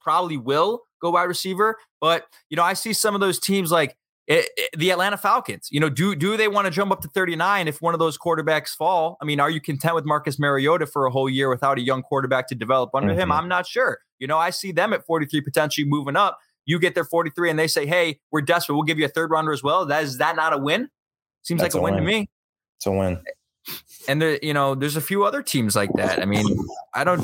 probably 0.00 0.36
will 0.36 0.82
go 1.00 1.10
wide 1.10 1.24
receiver, 1.24 1.76
but, 2.00 2.26
you 2.50 2.56
know, 2.56 2.62
I 2.62 2.74
see 2.74 2.92
some 2.92 3.14
of 3.14 3.20
those 3.20 3.38
teams 3.38 3.70
like, 3.70 3.96
it, 4.30 4.48
it, 4.56 4.78
the 4.78 4.90
Atlanta 4.90 5.16
Falcons, 5.16 5.66
you 5.72 5.80
know, 5.80 5.90
do 5.90 6.14
do 6.14 6.36
they 6.36 6.46
want 6.46 6.66
to 6.66 6.70
jump 6.70 6.92
up 6.92 7.00
to 7.00 7.08
39 7.08 7.66
if 7.66 7.82
one 7.82 7.94
of 7.94 7.98
those 7.98 8.16
quarterbacks 8.16 8.68
fall? 8.68 9.18
I 9.20 9.24
mean, 9.24 9.40
are 9.40 9.50
you 9.50 9.60
content 9.60 9.96
with 9.96 10.04
Marcus 10.04 10.38
Mariota 10.38 10.86
for 10.86 11.04
a 11.06 11.10
whole 11.10 11.28
year 11.28 11.50
without 11.50 11.78
a 11.78 11.80
young 11.80 12.02
quarterback 12.02 12.46
to 12.48 12.54
develop 12.54 12.90
under 12.94 13.12
mm-hmm. 13.12 13.22
him? 13.22 13.32
I'm 13.32 13.48
not 13.48 13.66
sure. 13.66 13.98
You 14.20 14.28
know, 14.28 14.38
I 14.38 14.50
see 14.50 14.70
them 14.70 14.92
at 14.92 15.04
43 15.04 15.40
potentially 15.40 15.84
moving 15.84 16.14
up. 16.14 16.38
You 16.64 16.78
get 16.78 16.94
their 16.94 17.04
43 17.04 17.50
and 17.50 17.58
they 17.58 17.66
say, 17.66 17.86
"Hey, 17.86 18.20
we're 18.30 18.42
desperate. 18.42 18.76
We'll 18.76 18.84
give 18.84 19.00
you 19.00 19.04
a 19.04 19.08
third 19.08 19.32
rounder 19.32 19.52
as 19.52 19.64
well." 19.64 19.84
That 19.84 20.04
is 20.04 20.18
that 20.18 20.36
not 20.36 20.52
a 20.52 20.58
win? 20.58 20.88
Seems 21.42 21.60
That's 21.60 21.74
like 21.74 21.80
a, 21.80 21.82
a 21.82 21.84
win, 21.84 21.94
win 21.94 22.04
to 22.04 22.08
me. 22.08 22.30
It's 22.76 22.86
a 22.86 22.92
win. 22.92 23.20
And 24.06 24.22
the, 24.22 24.38
you 24.42 24.54
know, 24.54 24.76
there's 24.76 24.96
a 24.96 25.00
few 25.00 25.24
other 25.24 25.42
teams 25.42 25.74
like 25.74 25.92
that. 25.94 26.22
I 26.22 26.24
mean, 26.24 26.46
I 26.94 27.02
don't 27.02 27.20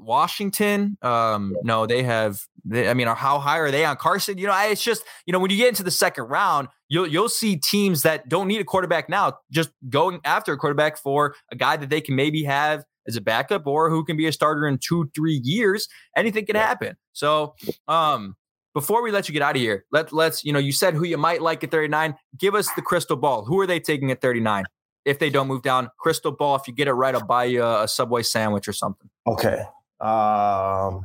Washington, 0.00 0.96
um, 1.02 1.56
no, 1.62 1.86
they 1.86 2.02
have. 2.02 2.40
They, 2.64 2.88
I 2.88 2.94
mean, 2.94 3.06
how 3.08 3.38
high 3.38 3.58
are 3.58 3.70
they 3.70 3.84
on 3.84 3.96
Carson? 3.96 4.38
You 4.38 4.46
know, 4.46 4.56
it's 4.64 4.82
just 4.82 5.04
you 5.26 5.32
know 5.32 5.38
when 5.38 5.50
you 5.50 5.56
get 5.56 5.68
into 5.68 5.82
the 5.82 5.90
second 5.90 6.24
round, 6.24 6.68
you'll 6.88 7.06
you'll 7.06 7.28
see 7.28 7.56
teams 7.56 8.02
that 8.02 8.28
don't 8.28 8.48
need 8.48 8.60
a 8.60 8.64
quarterback 8.64 9.08
now 9.08 9.38
just 9.50 9.70
going 9.88 10.20
after 10.24 10.52
a 10.52 10.56
quarterback 10.56 10.98
for 10.98 11.34
a 11.50 11.56
guy 11.56 11.76
that 11.76 11.90
they 11.90 12.00
can 12.00 12.16
maybe 12.16 12.44
have 12.44 12.84
as 13.06 13.16
a 13.16 13.20
backup 13.20 13.66
or 13.66 13.90
who 13.90 14.04
can 14.04 14.16
be 14.16 14.26
a 14.26 14.32
starter 14.32 14.66
in 14.66 14.78
two 14.78 15.10
three 15.14 15.40
years. 15.44 15.88
Anything 16.16 16.46
can 16.46 16.56
happen. 16.56 16.96
So, 17.12 17.54
um, 17.88 18.36
before 18.74 19.02
we 19.02 19.10
let 19.10 19.28
you 19.28 19.32
get 19.32 19.42
out 19.42 19.56
of 19.56 19.62
here, 19.62 19.84
let 19.92 20.12
let's 20.12 20.44
you 20.44 20.52
know 20.52 20.58
you 20.58 20.72
said 20.72 20.94
who 20.94 21.04
you 21.04 21.18
might 21.18 21.42
like 21.42 21.62
at 21.64 21.70
39. 21.70 22.14
Give 22.38 22.54
us 22.54 22.68
the 22.74 22.82
crystal 22.82 23.16
ball. 23.16 23.44
Who 23.44 23.60
are 23.60 23.66
they 23.66 23.80
taking 23.80 24.10
at 24.10 24.20
39? 24.20 24.64
If 25.04 25.18
they 25.18 25.30
don't 25.30 25.48
move 25.48 25.62
down. 25.62 25.90
Crystal 25.98 26.32
ball, 26.32 26.56
if 26.56 26.66
you 26.66 26.74
get 26.74 26.88
it 26.88 26.92
right, 26.92 27.14
I'll 27.14 27.26
buy 27.26 27.44
you 27.44 27.62
a, 27.62 27.84
a 27.84 27.88
Subway 27.88 28.22
sandwich 28.22 28.68
or 28.68 28.72
something. 28.72 29.08
Okay. 29.26 29.64
Um, 30.00 31.02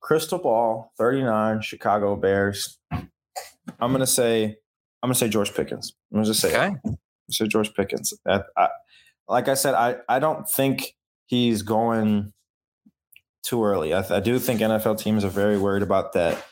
crystal 0.00 0.38
ball, 0.38 0.92
39, 0.98 1.60
Chicago 1.62 2.16
Bears. 2.16 2.78
I'm 2.90 3.92
gonna 3.92 4.06
say, 4.06 4.56
I'm 5.02 5.08
gonna 5.08 5.14
say 5.14 5.28
George 5.28 5.54
Pickens. 5.54 5.94
I'm 6.10 6.16
gonna 6.16 6.26
just 6.26 6.40
say, 6.40 6.56
okay. 6.56 6.76
say 7.30 7.46
George 7.46 7.74
Pickens. 7.74 8.14
I, 8.26 8.40
I, 8.56 8.68
like 9.28 9.48
I 9.48 9.54
said, 9.54 9.74
I 9.74 9.96
I 10.08 10.18
don't 10.18 10.48
think 10.48 10.94
he's 11.26 11.62
going 11.62 12.32
too 13.42 13.64
early. 13.64 13.94
I, 13.94 14.16
I, 14.16 14.20
do 14.20 14.38
think 14.38 14.60
NFL 14.60 14.98
teams 14.98 15.24
are 15.24 15.30
very 15.30 15.58
worried 15.58 15.82
about 15.82 16.14
that 16.14 16.44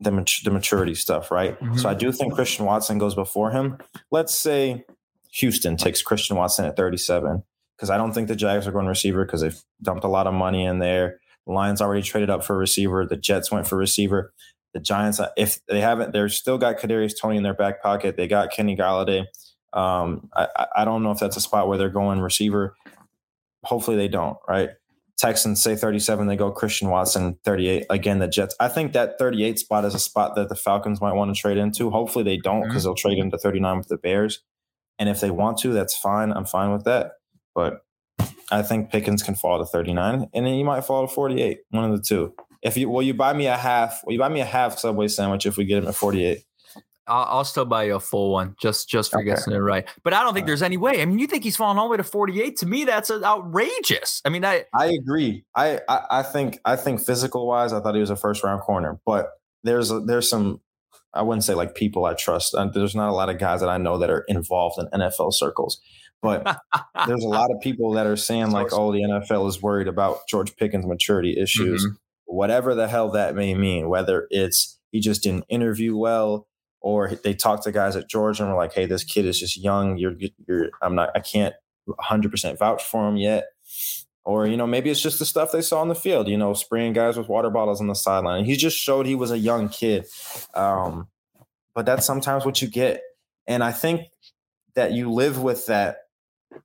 the, 0.00 0.10
mat- 0.10 0.40
the 0.44 0.50
maturity 0.50 0.94
stuff, 0.94 1.30
right? 1.30 1.58
Mm-hmm. 1.60 1.76
So 1.76 1.88
I 1.88 1.94
do 1.94 2.10
think 2.12 2.34
Christian 2.34 2.64
Watson 2.64 2.98
goes 2.98 3.14
before 3.14 3.50
him. 3.50 3.78
Let's 4.10 4.34
say 4.34 4.84
Houston 5.32 5.76
takes 5.76 6.02
Christian 6.02 6.36
Watson 6.36 6.64
at 6.64 6.76
37 6.76 7.42
because 7.76 7.90
I 7.90 7.96
don't 7.96 8.12
think 8.12 8.28
the 8.28 8.36
Jags 8.36 8.66
are 8.66 8.72
going 8.72 8.86
receiver 8.86 9.24
because 9.24 9.40
they've 9.40 9.60
dumped 9.82 10.04
a 10.04 10.08
lot 10.08 10.26
of 10.26 10.34
money 10.34 10.64
in 10.64 10.78
there. 10.78 11.18
The 11.46 11.52
Lions 11.52 11.80
already 11.80 12.02
traded 12.02 12.30
up 12.30 12.44
for 12.44 12.56
receiver. 12.56 13.06
The 13.06 13.16
Jets 13.16 13.50
went 13.50 13.66
for 13.66 13.76
receiver. 13.76 14.32
The 14.74 14.80
Giants, 14.80 15.20
uh, 15.20 15.30
if 15.36 15.58
they 15.66 15.80
haven't, 15.80 16.12
they're 16.12 16.28
still 16.28 16.58
got 16.58 16.78
Kadarius 16.78 17.14
Toney 17.20 17.36
in 17.36 17.42
their 17.42 17.54
back 17.54 17.82
pocket. 17.82 18.16
They 18.16 18.28
got 18.28 18.52
Kenny 18.52 18.76
Golladay. 18.76 19.26
Um, 19.72 20.28
I, 20.34 20.66
I 20.76 20.84
don't 20.84 21.02
know 21.02 21.10
if 21.10 21.18
that's 21.18 21.36
a 21.36 21.40
spot 21.40 21.66
where 21.66 21.78
they're 21.78 21.90
going 21.90 22.20
receiver. 22.20 22.76
Hopefully 23.64 23.96
they 23.96 24.08
don't. 24.08 24.36
Right. 24.48 24.70
Texans 25.18 25.62
say 25.62 25.76
37, 25.76 26.26
they 26.26 26.36
go 26.36 26.50
Christian 26.50 26.88
Watson 26.88 27.38
38. 27.44 27.86
Again, 27.90 28.18
the 28.18 28.28
Jets. 28.28 28.56
I 28.58 28.68
think 28.68 28.92
that 28.92 29.18
38 29.18 29.58
spot 29.58 29.84
is 29.84 29.94
a 29.94 29.98
spot 29.98 30.34
that 30.34 30.48
the 30.48 30.56
Falcons 30.56 31.00
might 31.00 31.14
want 31.14 31.34
to 31.34 31.40
trade 31.40 31.58
into. 31.58 31.90
Hopefully 31.90 32.24
they 32.24 32.38
don't 32.38 32.62
because 32.62 32.82
mm-hmm. 32.82 32.88
they'll 32.88 32.94
trade 32.94 33.18
into 33.18 33.38
39 33.38 33.78
with 33.78 33.88
the 33.88 33.98
Bears. 33.98 34.42
And 34.98 35.08
if 35.08 35.20
they 35.20 35.30
want 35.30 35.58
to, 35.58 35.72
that's 35.72 35.96
fine. 35.96 36.32
I'm 36.32 36.44
fine 36.44 36.72
with 36.72 36.84
that. 36.84 37.12
But 37.54 37.84
I 38.50 38.62
think 38.62 38.90
Pickens 38.90 39.22
can 39.22 39.34
fall 39.34 39.58
to 39.58 39.64
39, 39.64 40.28
and 40.32 40.46
then 40.46 40.54
you 40.54 40.64
might 40.64 40.84
fall 40.84 41.06
to 41.06 41.12
48. 41.12 41.60
One 41.70 41.90
of 41.90 41.96
the 41.96 42.02
two. 42.02 42.34
If 42.62 42.76
you 42.76 42.88
will, 42.88 43.02
you 43.02 43.14
buy 43.14 43.32
me 43.32 43.46
a 43.46 43.56
half. 43.56 44.00
Will 44.04 44.12
you 44.12 44.18
buy 44.18 44.28
me 44.28 44.40
a 44.40 44.44
half 44.44 44.78
Subway 44.78 45.08
sandwich 45.08 45.46
if 45.46 45.56
we 45.56 45.64
get 45.64 45.78
him 45.78 45.88
at 45.88 45.94
48? 45.94 46.44
I'll, 47.06 47.24
I'll 47.38 47.44
still 47.44 47.64
buy 47.64 47.84
you 47.84 47.96
a 47.96 48.00
full 48.00 48.32
one 48.32 48.54
just 48.60 48.88
just 48.88 49.10
for 49.10 49.18
okay. 49.18 49.26
guessing 49.26 49.52
it 49.52 49.58
right. 49.58 49.88
But 50.04 50.14
I 50.14 50.22
don't 50.22 50.34
think 50.34 50.46
there's 50.46 50.62
any 50.62 50.76
way. 50.76 51.02
I 51.02 51.04
mean, 51.04 51.18
you 51.18 51.26
think 51.26 51.42
he's 51.42 51.56
falling 51.56 51.78
all 51.78 51.86
the 51.86 51.90
way 51.90 51.96
to 51.96 52.04
48? 52.04 52.56
To 52.58 52.66
me, 52.66 52.84
that's 52.84 53.10
outrageous. 53.10 54.22
I 54.24 54.28
mean, 54.28 54.44
I 54.44 54.64
I 54.72 54.86
agree. 54.86 55.44
I 55.56 55.80
I, 55.88 56.02
I 56.10 56.22
think 56.22 56.60
I 56.64 56.76
think 56.76 57.00
physical 57.00 57.46
wise, 57.46 57.72
I 57.72 57.80
thought 57.80 57.94
he 57.94 58.00
was 58.00 58.10
a 58.10 58.16
first 58.16 58.44
round 58.44 58.60
corner, 58.60 59.00
but 59.04 59.30
there's 59.64 59.90
a, 59.90 60.00
there's 60.00 60.28
some 60.28 60.60
I 61.14 61.22
wouldn't 61.22 61.44
say 61.44 61.54
like 61.54 61.74
people 61.74 62.04
I 62.04 62.14
trust. 62.14 62.54
Uh, 62.54 62.66
there's 62.66 62.94
not 62.94 63.10
a 63.10 63.14
lot 63.14 63.28
of 63.28 63.38
guys 63.38 63.60
that 63.60 63.68
I 63.68 63.78
know 63.78 63.98
that 63.98 64.10
are 64.10 64.24
involved 64.28 64.78
in 64.78 65.00
NFL 65.00 65.34
circles, 65.34 65.80
but 66.22 66.58
there's 67.06 67.24
a 67.24 67.28
lot 67.28 67.50
of 67.50 67.60
people 67.60 67.92
that 67.92 68.06
are 68.06 68.16
saying 68.16 68.50
like, 68.50 68.72
"Oh, 68.72 68.92
the 68.92 69.02
NFL 69.02 69.48
is 69.48 69.62
worried 69.62 69.88
about 69.88 70.26
George 70.28 70.56
Pickens' 70.56 70.86
maturity 70.86 71.36
issues." 71.38 71.84
Mm-hmm. 71.84 71.94
Whatever 72.26 72.74
the 72.74 72.88
hell 72.88 73.10
that 73.10 73.34
may 73.34 73.54
mean, 73.54 73.88
whether 73.88 74.26
it's 74.30 74.78
he 74.90 75.00
just 75.00 75.22
didn't 75.22 75.44
interview 75.48 75.96
well, 75.96 76.46
or 76.80 77.14
they 77.14 77.34
talked 77.34 77.64
to 77.64 77.72
guys 77.72 77.96
at 77.96 78.08
Georgia 78.08 78.44
and 78.44 78.52
were 78.52 78.58
like, 78.58 78.72
"Hey, 78.72 78.86
this 78.86 79.04
kid 79.04 79.26
is 79.26 79.38
just 79.38 79.62
young. 79.62 79.98
You're, 79.98 80.14
you're. 80.46 80.70
I'm 80.80 80.94
not. 80.94 81.10
I 81.14 81.20
can't 81.20 81.54
100 81.84 82.30
percent 82.30 82.58
vouch 82.58 82.82
for 82.82 83.08
him 83.08 83.16
yet." 83.16 83.46
Or, 84.24 84.46
you 84.46 84.56
know, 84.56 84.66
maybe 84.66 84.88
it's 84.88 85.00
just 85.00 85.18
the 85.18 85.26
stuff 85.26 85.50
they 85.50 85.62
saw 85.62 85.80
on 85.80 85.88
the 85.88 85.96
field, 85.96 86.28
you 86.28 86.36
know, 86.36 86.54
spraying 86.54 86.92
guys 86.92 87.16
with 87.16 87.28
water 87.28 87.50
bottles 87.50 87.80
on 87.80 87.88
the 87.88 87.94
sideline. 87.94 88.44
He 88.44 88.56
just 88.56 88.78
showed 88.78 89.06
he 89.06 89.16
was 89.16 89.32
a 89.32 89.38
young 89.38 89.68
kid. 89.68 90.06
Um, 90.54 91.08
but 91.74 91.86
that's 91.86 92.06
sometimes 92.06 92.44
what 92.44 92.62
you 92.62 92.68
get. 92.68 93.02
And 93.46 93.64
I 93.64 93.72
think 93.72 94.02
that 94.74 94.92
you 94.92 95.10
live 95.10 95.42
with 95.42 95.66
that 95.66 95.96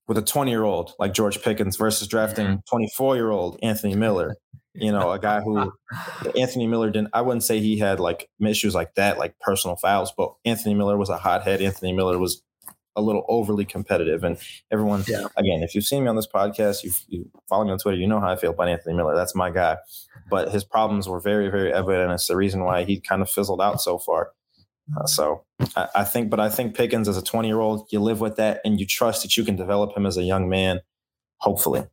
with 0.08 0.18
a 0.18 0.22
20 0.22 0.52
year 0.52 0.64
old 0.64 0.94
like 1.00 1.14
George 1.14 1.42
Pickens 1.42 1.78
versus 1.78 2.08
drafting 2.08 2.62
24 2.70 3.16
year 3.16 3.32
old 3.32 3.58
Anthony 3.64 3.96
Miller. 3.96 4.36
You 4.74 4.92
know, 4.92 5.12
a 5.12 5.18
guy 5.18 5.42
who 5.42 5.74
Anthony 6.38 6.68
Miller 6.68 6.92
didn't, 6.92 7.10
I 7.14 7.22
wouldn't 7.22 7.44
say 7.44 7.60
he 7.60 7.80
had 7.80 8.00
like 8.00 8.30
issues 8.40 8.76
like 8.76 8.94
that, 8.96 9.18
like 9.18 9.34
personal 9.40 9.76
fouls, 9.78 10.14
but 10.16 10.34
Anthony 10.46 10.76
Miller 10.76 10.98
was 10.98 11.10
a 11.10 11.18
hothead. 11.18 11.62
Anthony 11.62 11.94
Miller 11.94 12.20
was 12.20 12.44
a 12.98 13.02
little 13.02 13.24
overly 13.30 13.64
competitive. 13.64 14.24
And 14.24 14.38
everyone, 14.72 15.06
yeah. 15.08 15.28
again, 15.38 15.64
if 15.64 15.74
you've 15.74 15.86
seen 15.86 16.04
me 16.04 16.10
on 16.10 16.18
this 16.18 16.28
podcast, 16.28 16.84
you 16.84 16.92
you 17.08 17.32
follow 17.48 17.64
me 17.64 17.72
on 17.72 17.78
Twitter, 17.78 17.98
you 17.98 18.08
know 18.08 18.20
how 18.20 18.32
I 18.32 18.36
feel 18.36 18.50
about 18.50 18.68
Anthony 18.68 18.96
Miller. 18.96 19.16
That's 19.16 19.36
my 19.36 19.52
guy. 19.52 19.78
But 20.30 20.52
his 20.52 20.66
problems 20.66 21.08
were 21.08 21.22
very, 21.22 21.50
very 21.50 21.72
evident. 21.72 22.06
And 22.06 22.14
it's 22.14 22.28
the 22.28 22.36
reason 22.36 22.64
why 22.66 22.84
he 22.84 23.00
kind 23.00 23.22
of 23.22 23.30
fizzled 23.30 23.62
out 23.62 23.80
so 23.80 23.98
far. 23.98 24.32
Uh, 24.96 25.06
so 25.06 25.44
I, 25.76 25.88
I, 25.96 26.04
think, 26.04 26.30
but 26.30 26.40
I 26.40 26.50
think 26.50 26.76
Pickens 26.76 27.08
as 27.08 27.18
a 27.18 27.22
20 27.24 27.48
year 27.48 27.60
old, 27.60 27.88
you 27.92 28.00
live 28.00 28.20
with 28.20 28.38
that 28.38 28.62
and 28.66 28.80
you 28.80 28.86
trust 28.86 29.22
that 29.22 29.38
you 29.38 29.44
can 29.44 29.56
develop 29.56 29.96
him 29.96 30.06
as 30.06 30.18
a 30.18 30.24
young 30.24 30.50
man, 30.50 30.82
hopefully. 31.38 31.86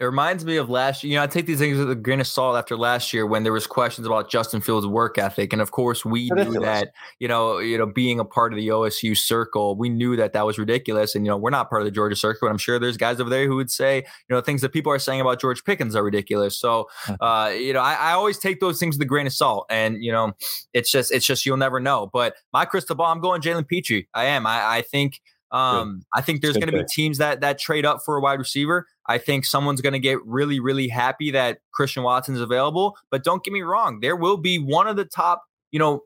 It 0.00 0.06
reminds 0.06 0.44
me 0.44 0.56
of 0.56 0.68
last 0.68 1.04
year. 1.04 1.12
You 1.12 1.18
know, 1.18 1.22
I 1.22 1.28
take 1.28 1.46
these 1.46 1.60
things 1.60 1.78
with 1.78 1.88
a 1.88 1.94
grain 1.94 2.20
of 2.20 2.26
salt 2.26 2.56
after 2.56 2.76
last 2.76 3.12
year 3.12 3.26
when 3.26 3.44
there 3.44 3.52
was 3.52 3.64
questions 3.64 4.08
about 4.08 4.28
Justin 4.28 4.60
Fields' 4.60 4.88
work 4.88 5.18
ethic, 5.18 5.52
and 5.52 5.62
of 5.62 5.70
course 5.70 6.04
we 6.04 6.28
ridiculous. 6.32 6.54
knew 6.54 6.60
that 6.64 6.92
you 7.20 7.28
know, 7.28 7.58
you 7.58 7.78
know, 7.78 7.86
being 7.86 8.18
a 8.18 8.24
part 8.24 8.52
of 8.52 8.56
the 8.56 8.66
OSU 8.68 9.16
circle, 9.16 9.76
we 9.76 9.88
knew 9.88 10.16
that 10.16 10.32
that 10.32 10.44
was 10.44 10.58
ridiculous. 10.58 11.14
And 11.14 11.24
you 11.24 11.30
know, 11.30 11.36
we're 11.36 11.50
not 11.50 11.70
part 11.70 11.80
of 11.80 11.86
the 11.86 11.92
Georgia 11.92 12.16
circle, 12.16 12.48
but 12.48 12.50
I'm 12.50 12.58
sure 12.58 12.80
there's 12.80 12.96
guys 12.96 13.20
over 13.20 13.30
there 13.30 13.46
who 13.46 13.54
would 13.54 13.70
say, 13.70 13.98
you 13.98 14.34
know, 14.34 14.40
things 14.40 14.62
that 14.62 14.72
people 14.72 14.90
are 14.90 14.98
saying 14.98 15.20
about 15.20 15.40
George 15.40 15.62
Pickens 15.62 15.94
are 15.94 16.02
ridiculous. 16.02 16.58
So, 16.58 16.88
hmm. 17.04 17.14
uh, 17.20 17.50
you 17.50 17.72
know, 17.72 17.80
I, 17.80 17.94
I 17.94 18.12
always 18.14 18.38
take 18.38 18.58
those 18.58 18.80
things 18.80 18.96
with 18.96 19.02
a 19.02 19.08
grain 19.08 19.28
of 19.28 19.32
salt, 19.32 19.66
and 19.70 20.02
you 20.02 20.10
know, 20.10 20.32
it's 20.72 20.90
just, 20.90 21.12
it's 21.12 21.24
just 21.24 21.46
you'll 21.46 21.56
never 21.56 21.78
know. 21.78 22.10
But 22.12 22.34
my 22.52 22.64
crystal 22.64 22.96
ball, 22.96 23.12
I'm 23.12 23.20
going 23.20 23.42
Jalen 23.42 23.68
Pitre. 23.68 24.08
I 24.12 24.24
am. 24.24 24.44
I, 24.44 24.78
I 24.78 24.82
think 24.82 25.20
Um, 25.54 26.02
I 26.12 26.20
think 26.20 26.42
there's 26.42 26.56
going 26.56 26.66
to 26.66 26.76
be 26.76 26.84
teams 26.84 27.18
that 27.18 27.40
that 27.42 27.60
trade 27.60 27.86
up 27.86 28.00
for 28.04 28.16
a 28.16 28.20
wide 28.20 28.40
receiver. 28.40 28.88
I 29.06 29.18
think 29.18 29.44
someone's 29.44 29.80
going 29.80 29.92
to 29.92 30.00
get 30.00 30.18
really, 30.26 30.58
really 30.58 30.88
happy 30.88 31.30
that 31.30 31.60
Christian 31.72 32.02
Watson's 32.02 32.40
available. 32.40 32.96
But 33.08 33.22
don't 33.22 33.44
get 33.44 33.52
me 33.52 33.62
wrong, 33.62 34.00
there 34.00 34.16
will 34.16 34.36
be 34.36 34.58
one 34.58 34.88
of 34.88 34.96
the 34.96 35.04
top, 35.04 35.44
you 35.70 35.78
know, 35.78 36.02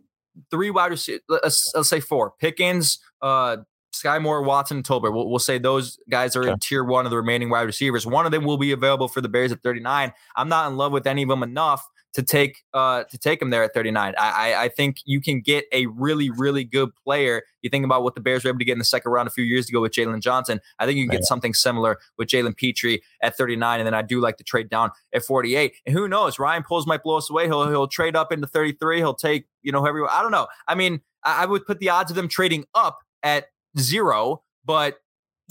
three 0.50 0.70
wide 0.70 0.90
receivers. 0.90 1.22
Let's, 1.30 1.72
let's 1.74 1.88
say 1.88 2.00
four: 2.00 2.34
Pickens, 2.38 2.98
uh, 3.22 3.56
Skyy 3.94 4.20
Moore, 4.20 4.42
Watson, 4.42 4.76
and 4.78 4.86
Tolbert. 4.86 5.14
We'll, 5.14 5.30
we'll, 5.30 5.38
say 5.38 5.56
those 5.56 5.98
guys 6.10 6.36
are 6.36 6.42
okay. 6.42 6.50
in 6.50 6.58
tier 6.58 6.84
one 6.84 7.06
of 7.06 7.10
the 7.10 7.16
remaining 7.16 7.48
wide 7.48 7.62
receivers. 7.62 8.06
One 8.06 8.26
of 8.26 8.32
them 8.32 8.44
will 8.44 8.58
be 8.58 8.72
available 8.72 9.08
for 9.08 9.22
the 9.22 9.30
Bears 9.30 9.50
at 9.50 9.62
39. 9.62 10.12
I'm 10.36 10.48
not 10.50 10.70
in 10.70 10.76
love 10.76 10.92
with 10.92 11.06
any 11.06 11.22
of 11.22 11.30
them 11.30 11.42
enough 11.42 11.88
to 12.14 12.22
take 12.22 12.64
uh 12.74 13.04
to 13.04 13.18
take 13.18 13.40
him 13.40 13.50
there 13.50 13.62
at 13.62 13.74
39. 13.74 14.14
I, 14.18 14.54
I 14.54 14.68
think 14.68 14.98
you 15.04 15.20
can 15.20 15.40
get 15.40 15.64
a 15.72 15.86
really 15.86 16.30
really 16.30 16.64
good 16.64 16.90
player. 17.04 17.42
You 17.62 17.70
think 17.70 17.84
about 17.84 18.02
what 18.02 18.14
the 18.14 18.20
Bears 18.20 18.44
were 18.44 18.50
able 18.50 18.58
to 18.58 18.64
get 18.64 18.72
in 18.72 18.78
the 18.78 18.84
second 18.84 19.12
round 19.12 19.28
a 19.28 19.30
few 19.30 19.44
years 19.44 19.68
ago 19.68 19.80
with 19.80 19.92
Jaylon 19.92 20.20
Johnson. 20.20 20.60
I 20.78 20.86
think 20.86 20.98
you 20.98 21.06
can 21.06 21.16
get 21.16 21.24
something 21.24 21.54
similar 21.54 21.98
with 22.16 22.28
Jalen 22.28 22.56
Pitre 22.56 22.98
at 23.22 23.36
39, 23.36 23.80
and 23.80 23.86
then 23.86 23.94
I 23.94 24.02
do 24.02 24.20
like 24.20 24.36
to 24.38 24.44
trade 24.44 24.68
down 24.68 24.90
at 25.12 25.24
48. 25.24 25.74
And 25.86 25.94
who 25.94 26.08
knows? 26.08 26.38
Ryan 26.38 26.64
Poles 26.66 26.86
might 26.86 27.02
blow 27.02 27.18
us 27.18 27.28
away. 27.30 27.46
He'll 27.46 27.68
he'll 27.68 27.88
trade 27.88 28.16
up 28.16 28.32
into 28.32 28.46
33. 28.46 28.98
He'll 28.98 29.14
take 29.14 29.46
you 29.62 29.72
know 29.72 29.80
whoever. 29.80 30.08
I 30.08 30.22
don't 30.22 30.32
know. 30.32 30.46
I 30.66 30.74
mean, 30.74 31.00
I, 31.24 31.42
I 31.42 31.46
would 31.46 31.66
put 31.66 31.78
the 31.78 31.90
odds 31.90 32.10
of 32.10 32.16
them 32.16 32.28
trading 32.28 32.64
up 32.74 32.98
at 33.22 33.46
zero, 33.78 34.42
but 34.64 34.98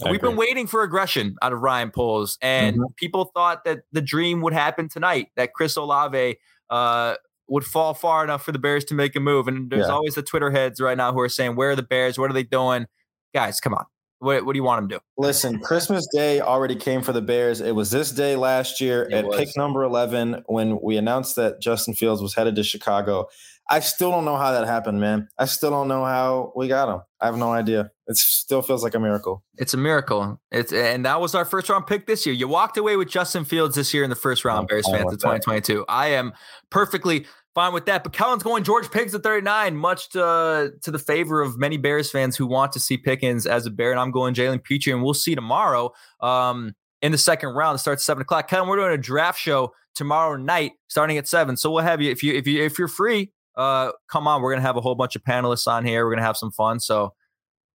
I 0.06 0.12
We've 0.12 0.18
agree. 0.18 0.30
been 0.30 0.38
waiting 0.38 0.68
for 0.68 0.84
aggression 0.84 1.36
out 1.42 1.54
of 1.54 1.60
Ryan 1.60 1.92
Poles, 1.92 2.38
and 2.42 2.76
mm-hmm. 2.76 2.86
people 2.98 3.26
thought 3.34 3.64
that 3.66 3.80
the 3.92 4.02
dream 4.02 4.42
would 4.42 4.54
happen 4.54 4.90
tonight. 4.90 5.30
That 5.36 5.54
Chris 5.54 5.76
Olave 5.76 6.38
uh, 6.70 7.16
would 7.48 7.66
fall 7.66 7.94
far 7.94 8.24
enough 8.24 8.44
for 8.44 8.52
the 8.52 8.60
Bears 8.60 8.86
to 8.86 8.94
make 8.94 9.16
a 9.16 9.20
move. 9.20 9.48
And 9.48 9.72
there's 9.72 9.88
yeah. 9.88 9.94
always 9.94 10.16
the 10.16 10.22
Twitter 10.22 10.52
heads 10.52 10.80
right 10.80 10.98
now 10.98 11.14
who 11.14 11.20
are 11.20 11.30
saying, 11.30 11.56
"Where 11.56 11.72
are 11.72 11.76
the 11.76 11.84
Bears? 11.84 12.20
What 12.20 12.30
are 12.30 12.34
they 12.34 12.44
doing?" 12.44 12.86
Guys, 13.34 13.60
come 13.60 13.74
on. 13.74 13.86
What, 14.20 14.46
what 14.46 14.54
do 14.54 14.58
you 14.58 14.64
want 14.64 14.82
them 14.82 14.90
to 14.90 14.96
do? 14.96 15.02
Listen, 15.18 15.60
Christmas 15.60 16.08
Day 16.12 16.42
already 16.42 16.76
came 16.76 17.04
for 17.04 17.14
the 17.14 17.22
Bears. 17.22 17.62
It 17.62 17.76
was 17.76 17.92
this 17.92 18.12
day 18.12 18.36
last 18.36 18.82
year 18.82 19.04
it 19.04 19.14
at 19.14 19.26
was. 19.26 19.38
pick 19.38 19.50
number 19.56 19.84
11 19.84 20.44
when 20.48 20.80
we 20.82 20.98
announced 20.98 21.36
that 21.36 21.62
Justin 21.62 21.94
Fields 21.94 22.22
was 22.22 22.34
headed 22.34 22.56
to 22.56 22.64
Chicago. 22.64 23.28
I 23.70 23.82
still 23.82 24.12
don't 24.12 24.26
know 24.26 24.38
how 24.38 24.52
that 24.54 24.66
happened, 24.66 25.00
man. 25.02 25.28
I 25.38 25.46
still 25.46 25.70
don't 25.70 25.88
know 25.88 26.06
how 26.06 26.54
we 26.56 26.68
got 26.68 26.88
him. 26.88 27.02
I 27.20 27.26
have 27.26 27.38
no 27.38 27.52
idea. 27.52 27.92
It 28.08 28.16
still 28.16 28.62
feels 28.62 28.84
like 28.84 28.96
a 28.96 29.00
miracle. 29.00 29.44
It's 29.58 29.74
a 29.74 29.78
miracle. 29.78 30.40
It's 30.52 30.72
and 30.72 31.06
that 31.06 31.20
was 31.20 31.36
our 31.36 31.44
first 31.44 31.68
round 31.68 31.86
pick 31.88 32.08
this 32.08 32.26
year. 32.26 32.34
You 32.34 32.48
walked 32.48 32.78
away 32.78 32.96
with 32.96 33.10
Justin 33.10 33.44
Fields 33.44 33.76
this 33.76 33.94
year 33.94 34.04
in 34.04 34.10
the 34.10 34.16
first 34.16 34.46
round, 34.46 34.68
Bears 34.68 34.88
fans 34.88 35.12
of 35.12 35.20
2022. 35.20 35.84
I 35.90 36.08
am 36.10 36.32
perfectly 36.70 37.26
fine 37.56 37.74
with 37.74 37.88
that. 37.88 38.04
But 38.04 38.14
Kellen's 38.14 38.44
going 38.44 38.64
George 38.64 38.90
Pickens 38.90 39.14
at 39.16 39.24
39, 39.24 39.76
much 39.76 40.10
to 40.12 40.72
to 40.82 40.92
the 40.92 41.00
favor 41.00 41.42
of 41.42 41.58
many 41.58 41.78
Bears 41.78 42.10
fans 42.10 42.38
who 42.38 42.48
want 42.48 42.72
to 42.74 42.80
see 42.80 42.98
Pickens 42.98 43.46
as 43.46 43.66
a 43.66 43.72
Bear. 43.72 43.92
And 43.92 44.00
I'm 44.00 44.12
going 44.12 44.34
Jalen 44.34 44.64
Pitre, 44.64 44.94
and 44.94 45.04
we'll 45.04 45.14
see 45.14 45.36
tomorrow. 45.36 45.92
Um, 46.22 46.76
in 47.02 47.12
the 47.12 47.18
second 47.18 47.50
round. 47.50 47.76
It 47.76 47.80
starts 47.80 48.04
seven 48.04 48.22
o'clock. 48.22 48.48
Kellen, 48.48 48.68
we're 48.68 48.78
doing 48.78 48.92
a 48.92 48.98
draft 48.98 49.40
show 49.40 49.72
tomorrow 49.96 50.36
night, 50.36 50.74
starting 50.88 51.18
at 51.18 51.28
seven. 51.28 51.58
So 51.58 51.72
we'll 51.72 51.84
have 51.84 52.02
you 52.02 52.12
if 52.12 52.24
you 52.24 52.34
if 52.34 52.48
you 52.48 52.64
if 52.64 52.80
you're 52.80 52.88
free, 52.88 53.32
uh, 53.58 53.92
come 54.08 54.28
on, 54.28 54.42
we're 54.42 54.52
gonna 54.54 54.62
have 54.62 54.78
a 54.78 54.82
whole 54.82 54.96
bunch 54.96 55.16
of 55.16 55.24
panelists 55.24 55.68
on 55.68 55.84
here. 55.84 56.06
We're 56.06 56.12
gonna 56.12 56.26
have 56.26 56.38
some 56.38 56.52
fun. 56.52 56.80
So 56.80 57.14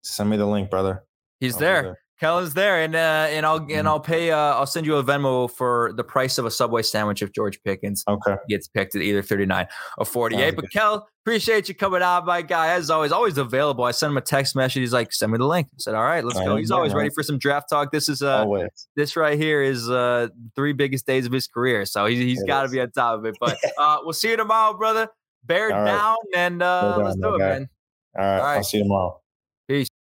send 0.03 0.29
me 0.29 0.37
the 0.37 0.45
link, 0.45 0.69
brother. 0.69 1.03
He's 1.39 1.57
there. 1.57 1.81
there. 1.81 1.97
Kellen's 2.21 2.53
there, 2.53 2.83
and 2.83 2.93
uh, 2.93 3.25
and 3.31 3.47
I'll 3.47 3.57
and 3.57 3.69
mm-hmm. 3.69 3.87
I'll 3.87 3.99
pay. 3.99 4.29
Uh, 4.29 4.37
I'll 4.37 4.67
send 4.67 4.85
you 4.85 4.97
a 4.97 5.03
Venmo 5.03 5.49
for 5.49 5.91
the 5.97 6.03
price 6.03 6.37
of 6.37 6.45
a 6.45 6.51
Subway 6.51 6.83
sandwich 6.83 7.23
if 7.23 7.33
George 7.33 7.59
Pickens 7.63 8.03
okay. 8.07 8.35
gets 8.47 8.67
picked 8.67 8.95
at 8.95 9.01
either 9.01 9.23
thirty 9.23 9.47
nine 9.47 9.67
or 9.97 10.05
forty 10.05 10.35
eight. 10.35 10.55
But 10.55 10.69
Kel, 10.71 11.07
appreciate 11.23 11.67
you 11.67 11.73
coming 11.73 12.03
out, 12.03 12.27
my 12.27 12.43
guy. 12.43 12.73
As 12.73 12.91
always, 12.91 13.11
always 13.11 13.39
available. 13.39 13.85
I 13.85 13.91
sent 13.91 14.11
him 14.11 14.17
a 14.17 14.21
text 14.21 14.55
message. 14.55 14.81
He's 14.81 14.93
like, 14.93 15.11
"Send 15.11 15.31
me 15.31 15.39
the 15.39 15.47
link." 15.47 15.69
I 15.73 15.77
said, 15.79 15.95
"All 15.95 16.03
right, 16.03 16.23
let's 16.23 16.37
go." 16.37 16.57
He's 16.57 16.69
always 16.69 16.93
ready 16.93 17.09
for 17.09 17.23
some 17.23 17.39
draft 17.39 17.69
talk. 17.71 17.91
This 17.91 18.07
is 18.07 18.21
uh, 18.21 18.41
always. 18.41 18.69
this 18.95 19.15
right 19.15 19.35
here 19.35 19.63
is 19.63 19.89
uh, 19.89 20.27
three 20.55 20.73
biggest 20.73 21.07
days 21.07 21.25
of 21.25 21.31
his 21.31 21.47
career, 21.47 21.87
so 21.87 22.05
he's, 22.05 22.19
he's 22.19 22.43
got 22.43 22.61
to 22.61 22.69
be 22.69 22.79
on 22.79 22.91
top 22.91 23.17
of 23.17 23.25
it. 23.25 23.35
But 23.39 23.57
uh, 23.79 23.97
we'll 24.03 24.13
see 24.13 24.29
you 24.29 24.37
tomorrow, 24.37 24.77
brother. 24.77 25.09
Bear 25.43 25.69
right. 25.69 25.85
down 25.85 26.17
and 26.35 26.61
uh, 26.61 27.01
let's 27.03 27.17
do 27.17 27.35
it, 27.35 27.39
man. 27.39 27.69
All 28.15 28.23
right. 28.23 28.37
All 28.37 28.43
right. 28.43 28.55
I'll 28.57 28.63
see 28.63 28.77
you 28.77 28.83
tomorrow. 28.83 29.20